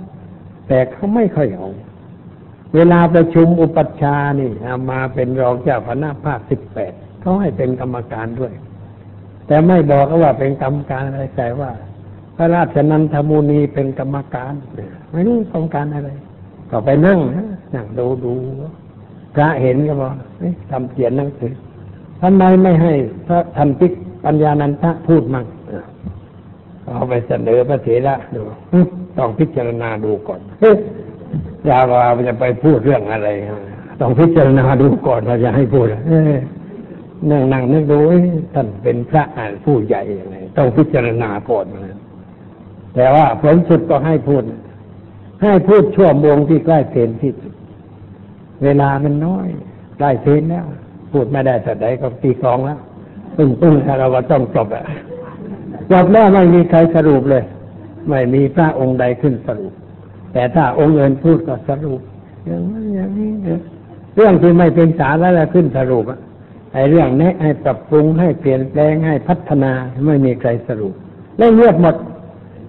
[0.69, 1.69] แต่เขาไม่ค่อยเอา
[2.75, 4.51] เวลาประชุมอุปัชฌาย์นี่
[4.91, 8.53] มาเป็นรองเจ้าคณะภาคสิบแปดเขาให้เป็นกรรมการด้วย
[9.47, 11.71] แต่ไม่บอกว่าเป็นกรรมการอะไรแต่ว่า
[12.37, 14.53] พระราชนันทมูนีเป็นกรรมการ
[15.13, 16.11] ไม่รู้กรรมการอะไร
[16.71, 18.33] ก็ไปนั่งนะนั่งดูดู
[19.35, 20.13] พระเห็นก็บอก
[20.71, 21.53] ทำเขียนหนังสือ
[22.21, 22.93] ทำไมไม่ให้
[23.27, 23.93] พระทันพิก
[24.25, 25.47] ปัญญานันทะพูดมั่ง
[26.89, 28.81] เอาไปเสนอพระเถระดูหึ
[29.19, 30.77] ต้องพิจารณาดูก่อนเอ๊ะ
[31.69, 33.61] ยาวาจะไปพูดเรื่องอะไรฮะ
[34.01, 36.41] ต้องพิจารณาดูก่อนเราจะให้พูดเอ๊ะ
[37.31, 41.99] นั่งนั่งนึกดูเอ๊ะท่านเป็นพระอ่านผู้ใหญ่ยังไงต้องพิจารณาก่อนนะ
[42.95, 44.43] แต่ว่าผลสุดก็ให้พูด
[45.43, 47.53] ให้พูดชั่วโมงที่ใกล้เพลนที่สุด
[48.65, 49.49] เวลามันน้อย
[49.99, 50.67] ใกล้เพลนแล้ว
[51.13, 52.81] พูดไม่ได้แต่ใดก็ตีกลองแล้ว
[53.37, 54.85] ตึ้งตึ้งถ้าเราว่าต้องจบอะ
[55.91, 57.45] จบแล้วไม่มีใครสรุปเลย
[58.09, 59.73] ไม่มีพระองค์ใดขึ้นสรุป
[60.33, 62.01] แต่ถ้าองค์เงินพูดก็สรุป
[62.47, 63.61] อย่างนั้นอย่างนี้เนี่ย
[64.17, 66.21] เรื่องที่ไม่เป็นสาระแล้วขึ้นสรุปอะ
[66.73, 69.73] ไอ้เรื่องแนะให้ปรับปรุงให้เปลี่ยนแปลงให้พัฒนา
[70.07, 70.93] ไม่มีใครสรุป
[71.39, 71.97] แล้วเงียบหมด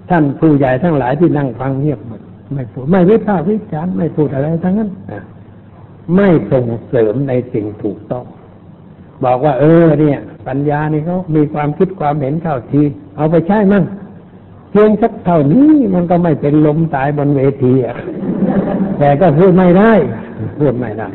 [0.10, 2.22] ท่านผู้ใหญ่ทั้งหลายที่นั่งฟังเงียบหมด
[2.54, 4.90] ไม่พูดไม่วิพากษ์วิจารณ์ไม่พูดอะไรทั้งนั้น
[6.16, 8.26] ไม่ส่งเสริมในสิ่งถูกต้อง
[9.26, 12.82] บอกว่า เออ เนี่ย ปัญญานี่เขามีความคิดความเห็นเข้าที
[13.18, 13.84] เอาไปใช้มั่ง
[14.72, 17.96] เพียงสักเท่านี้มันก็ไม่เป็นลมตายบนเวทีอะ
[19.00, 19.92] แต่ก็พูดไม่ได้
[20.60, 21.10] พูดไม่ได้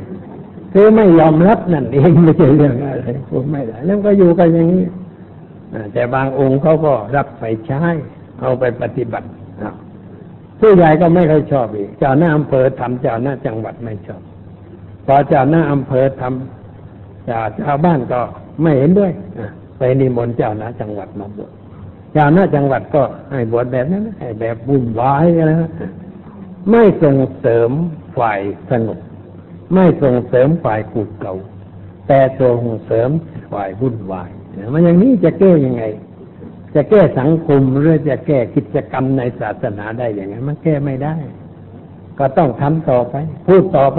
[0.72, 4.84] คือไม่ยอมรับนั่นเองไม่ใช่เรื่องอะไรพูดไม่ได้แล้วก็อยู่กันอย่างนี้
[5.92, 7.82] แต่บางองค์เขาก็รับไปใช้
[8.40, 9.26] เอาไปปฏิบัติ
[10.60, 14.22] ผู้ใหญ่ก็ไม่ค่อยชอบอีกเจ้าหน้าอำเภอทำเจ้าหน้าจังหวัดไม่ชอบ
[15.06, 16.65] พอเจ้าหน้าอำเภอทำจา
[17.60, 18.20] ชาวบ้านก็
[18.62, 19.12] ไม่เห็นด้วย
[19.78, 21.50] ไปนิมนต์เจ้าหน้าจังหวัดมาบวช
[22.12, 25.70] เจ้าหน้าจังหวัดก็ให้บวชแบบนั้นให้แบบบุญวายอะไรนะ
[26.70, 27.70] ไม่ส่งเสริม
[28.18, 28.98] ฝ่ายสงบ
[29.74, 31.34] ไม่ส่งเสริมฝ่ายกูเก่า
[32.08, 33.10] แต่ส่งเสริม
[33.52, 34.30] ฝ่ายวุ่นวาย
[34.72, 35.84] มันอย่างนี้จะแก้ยังไง
[36.74, 41.14] จะแก้สังคมหรือจะแก้กิจกรรมในศาสนาได้อย่างไงมันแก้ไม่ได้
[42.18, 43.14] ก็ต้องทำต่อไป
[43.46, 43.98] พูดต่อไป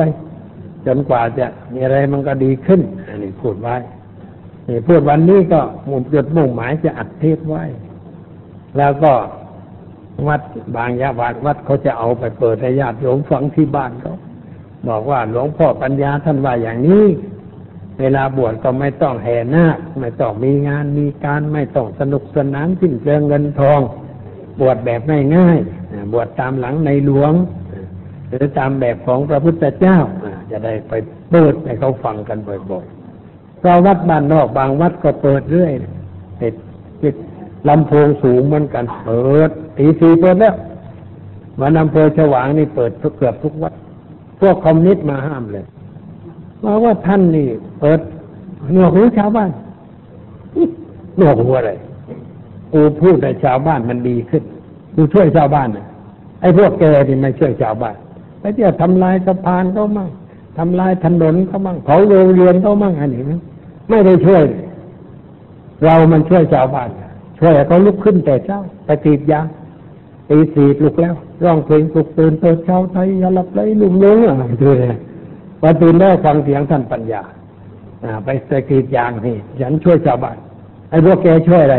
[0.86, 3.76] จนกว่าจะมีอะไรมันก็ดีขึ้น อันนี้พูดไว้
[4.68, 7.64] นี่พูดวันนี้ก็มุ่งจุดมุ่งหมายจะอัดเทศไว้
[8.78, 9.14] แล้วก็
[10.28, 10.42] วัด
[10.76, 14.16] บางยาวัดวัดเขาจะเอาไปเปิดให้ญาติโยมฟังที่บ้านเขา
[14.88, 17.06] บอกว่าหลวงพ่อปัญญาท่านว่าอย่างนี้
[18.00, 23.82] เวลาบวชก็ไม่ต้องแห่นาคไม่ต้องมีงานมีการไม่ต้องสนุกสนานสิ้นเปลืองเงินทอง
[24.60, 25.02] บวชแบบ
[25.36, 27.34] ง่ายๆบวชตามหลังในหลวง
[28.30, 29.98] หรือตามแบบของพระพุทธเจ้า
[30.52, 30.94] จะได้ไป
[31.32, 32.38] เปิดให้เขาฟังกัน
[32.72, 35.72] บ่อยๆเพราะวัดบ้านนอกบางวัดก็เปิดเรื่อย
[36.42, 36.56] ติด
[37.02, 37.16] ติด
[37.70, 40.56] ลำโพงสูงเหมือนกันเปิดตีสี่เปิดแล้ว
[41.62, 43.74] วันอำเภอฉวางนี่เปิดเกือบทุกวัด
[44.40, 45.66] พวกคอมมิวนิสต์มาห้ามเลย
[46.64, 47.48] มาว่าท่านนี่
[47.80, 48.00] เปิด
[48.74, 49.50] หนวกหูชาวบ้าน
[51.18, 51.72] หนวกหูอะไร
[52.74, 54.44] กูพูดแต่ชาวบ้านมันดีขึ้น
[54.96, 55.86] กูช่วยชาวบ้านนะ
[56.42, 57.96] ไอ้พวกแกนี่ไม่ช่วยชาวบ้าน
[58.40, 60.10] ไปเที่ยวทำลายสะพานเขามั่ง
[60.58, 63.24] ทำลายถนนเขามั่งเผาโรงเรียนเขามั่งอันนี้
[63.90, 64.44] ไม่ได้ช่วย
[65.84, 66.90] เรามันช่วยชาวบ้าน
[67.40, 69.46] ช่วยเขาลุกขึ้นแต่เช้าไปตีดยาง
[70.30, 74.96] ตีสี่ลุกแล้ว ร้องเพลงปลุกตื่นเติดเช้าไทยยาลับไหลลุ่มหลงอะไรดูเลย
[75.62, 77.22] พอตื่นแล้ฟังเสียงท่านปัญญา
[78.04, 80.38] อ่าไปสกรีดยางนี่ฉันช่วยชาวบ้าน
[80.90, 81.78] ไอ้พวกแกช่วยอะไร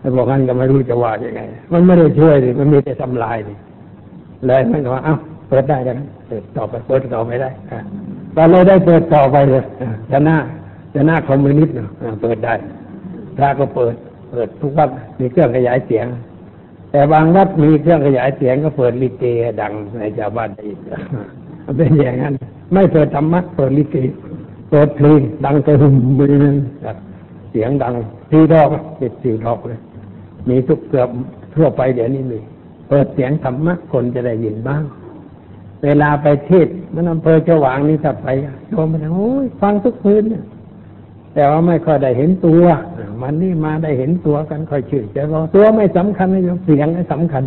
[0.00, 1.40] ไอ้พวกนั้นก็ไม่รู้จะว่ายังไง
[1.72, 3.56] มันไม่ได้ช่วยเลยมันมีแต่ทำลายเลย
[4.46, 5.16] เลยมันก็ว่าเอ้า
[5.48, 5.96] เปิดได้กัน
[6.28, 10.36] เปิดต่อไปเปิดต่อไม่ได้อ่าเลยได้เปิดต่อไปเลยอ่าจะหน้า
[10.94, 11.88] จะหน้าคอมมิวนิสต์เนาะ
[12.22, 12.54] เปิดได้
[13.36, 13.94] พระก็เปิด
[14.30, 14.88] เปิดทุกวัด
[15.18, 16.06] มีเครื่องขยายเสียง
[16.90, 19.24] แต่บางวัดมีเครื่องขยายเสียงก็เปิดลิเก
[19.60, 20.78] ดังในชาวบ้านได้อีก
[21.76, 22.34] เป็นอย่างนั้น
[22.72, 23.96] ไม่เปิดธรรมะเปิดลิเก
[24.70, 26.56] เปิดเพลงดังกระหึ่มมือนึง
[27.50, 27.94] เสียงดัง
[28.30, 28.68] สี่ดอก
[29.00, 29.80] ติดสี่ดอกเลย
[30.48, 31.08] มีทุกเกือบ
[31.54, 32.38] ทั่วไปเดี๋ยวนี้มี
[32.88, 34.82] เปิดเสียงธรรมะคนจะได้ยินบ้าง
[35.84, 38.28] เวลาไปเทศมันอำเภอเจ้าหวางนี่ถ้าไป
[38.68, 40.44] โยมมันโอ้ยฟังทุกคืนเนี่ย
[41.34, 42.64] แต่ว่าไม่ค่อยได้เห็นตัว
[43.22, 47.44] มันนี่มาได้เห็นตัวกันค่อยชื่อใจว่าตัวไม่สำคัญนะโยมเสียงสำคัญ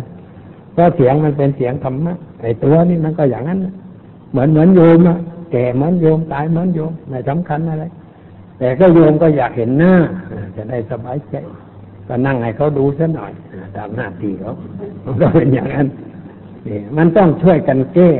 [0.72, 3.58] เพราะเสียงมันเป็นเสียงธรรมะไอ้ตัวนี่มันก็อย่างนั้น
[4.30, 5.18] เหมือนเหมือนโยมอะ
[5.52, 7.84] แก่เหมือนโยมตายเหมือนโยมไม่สำคัญอะไร
[8.58, 9.94] แต่ก็โยมก็อยากเห็นหน้า
[10.56, 11.34] จะได้สบายใจ
[12.08, 13.32] ก็นั่งให้เขาดูซะหน่อย
[13.76, 14.52] ตามหน้าที่เขา
[15.20, 15.86] ก็เป็นอย่างนั้น
[16.66, 18.10] นี่มันต้องช่วยกันแก้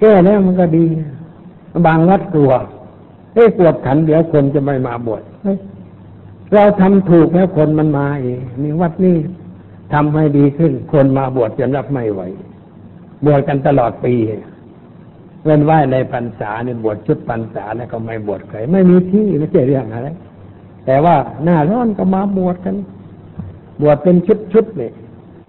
[0.00, 0.84] แก้แล้วมันก็ดี
[1.86, 2.52] บางวัดกลัว
[3.34, 5.22] เอ้กวดขันเดี๋ยวคนจะไม่มาบวช
[6.54, 9.16] เราทำถูกแล้วคนมันมาเองนี่วัดนี้
[9.92, 12.20] ทำให้ดีขึ้น คนมาบวชจนรับไม่ไหว
[13.26, 14.14] บวชกันตลอดปี
[15.44, 20.08] เว้นไหวในพรรษาเนี่ยบวชชุดพรรษาแล้วก็ไม่บวชใครไม่มีที่ไม่ใช่เรื่องอะไร
[20.86, 22.76] แต่ว่าหน้าร้อนก็มาบวชกัน
[23.82, 24.92] บวชเป็นชุดชุดเลย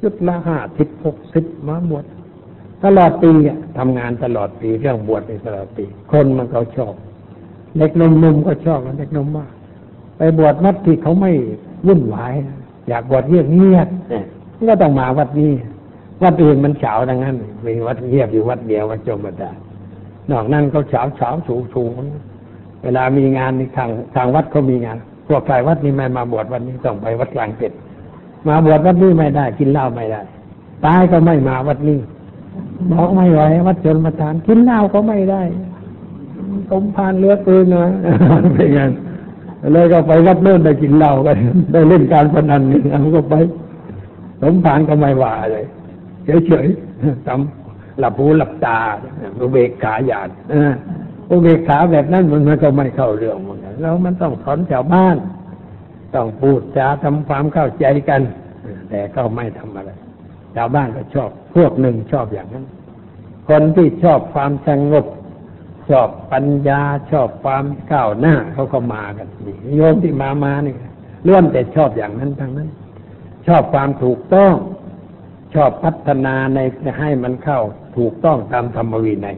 [0.07, 2.05] ชุดละห้าสิบหกสิบมาบวช
[2.83, 6.93] ตลอดปีอะทำงานตลอดปีเรื่องบวชในตลอดปี คนมันเขาชอบ
[7.77, 9.51] เด็กนมนมก็ชอบเด็กนมมาก
[10.17, 11.31] ไปบวชวัดที่เขาไม่
[11.87, 12.33] วุ่นวาย
[12.89, 13.87] อยากบวชเงียบเงียบ
[14.69, 15.51] ก็ต้องมาวัดนี้
[16.23, 17.35] วัดอื่นมันเฉาดังนั้น
[17.65, 19.51] มีวัดเงียบอยู่วัดเดียววัดจมบดา
[20.31, 21.83] นอกนั้นเขาเฉาเฉาสูสู
[22.83, 24.97] เวลามีงานในทางทางวัดเขามีงาน
[25.27, 27.73] พวกฝ่ายวัดนี้ไม่มาบวชวันนี้ต้องไปวัดกลางเป็ด
[28.47, 30.21] มาบวชวัดนี้ไม่ได้ กินเหล้าไม่ได้
[30.85, 31.99] ตายก็ไม่มาวัดนี้
[32.91, 35.41] บอกไม่ไหววัดชนประทาน กินเหล้าก็ไม่ได้
[36.69, 37.85] สมพานเลือปืนนะ
[38.53, 38.79] เป็นไง
[39.73, 41.35] เลยก็ไปวัดเลิ่นได้กินเหล้ากัน
[41.71, 43.35] ได้เล่นการพนันนี่เขาก็ไป
[44.41, 45.65] สมพานก็ไม่ว่าเลย
[46.47, 48.79] เฉยๆทำหลับหูหลับตา
[49.39, 50.29] อุเบกขาหยาด
[51.29, 55.15] อุเบกขาแบบนั้นมันมันก็ไม่เข้าเรื่องเหมือนกันแล้วมันต้องสอนชาวบ้าน
[56.15, 58.21] ต้องพูดจาทำความเข้าใจกัน
[58.89, 59.91] แต่ก็ไม่ทำอะไร
[60.55, 62.65] ชาวบ้านก็ชอบ พวกหนึ่งชอบอย่างนั้น
[63.49, 65.05] คนที่ชอบความสงบ
[65.89, 70.75] ชอบปัญญาชอบความก้าวหน้าเขาก็มากันนี่โยมที่มามานี่
[71.27, 72.69] ล้วนแต่ชอบอย่างนั้นทั้งนั้น
[73.47, 74.55] ชอบความถูกต้อง
[75.53, 76.59] ชอบพัฒนาใน
[76.99, 77.61] ให้มันเข้า
[77.97, 79.37] ถูกต้องตามธรรมวินัย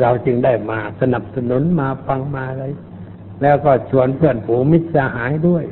[0.00, 2.64] เราจึงได้มาสนับสนุนมาฟังมาอะไร
[3.42, 5.64] แล้วก็ชวนเพื่อนผูมิตรสหายด้วย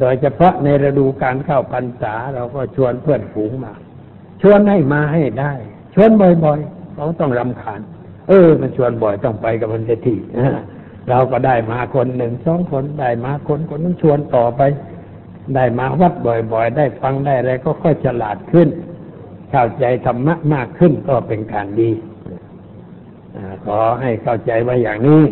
[0.00, 3.72] โดยเฉพาะในฤดูการเข้าพรรษาเราก็ชวนเพื่อนฝูงมา
[4.42, 5.52] ชวนให้มาให้ได้
[5.94, 6.10] ชวน
[6.44, 7.80] บ่อยๆเขาต้องรำคาญ
[8.28, 10.16] เออ มันชวนบ่อยต้องไปกับมันเที
[11.10, 14.62] เราก็ได้มาคนหนึ่งสองคนได้มาคนคนนั้นชวนต่อไป
[15.54, 16.14] ได้มาวัด
[16.52, 18.68] บ่อยๆ ได้ฟังได้อะไรก็ค่อยฉลาดขึ้น
[19.50, 21.90] เข้าใจธรรมะมากขึ้นก็เป็นการดี
[23.64, 25.22] ขอให้เข้าใจไว้อย่างนี้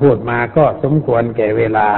[0.00, 1.88] พูดมาก็สมควรแก่เวลา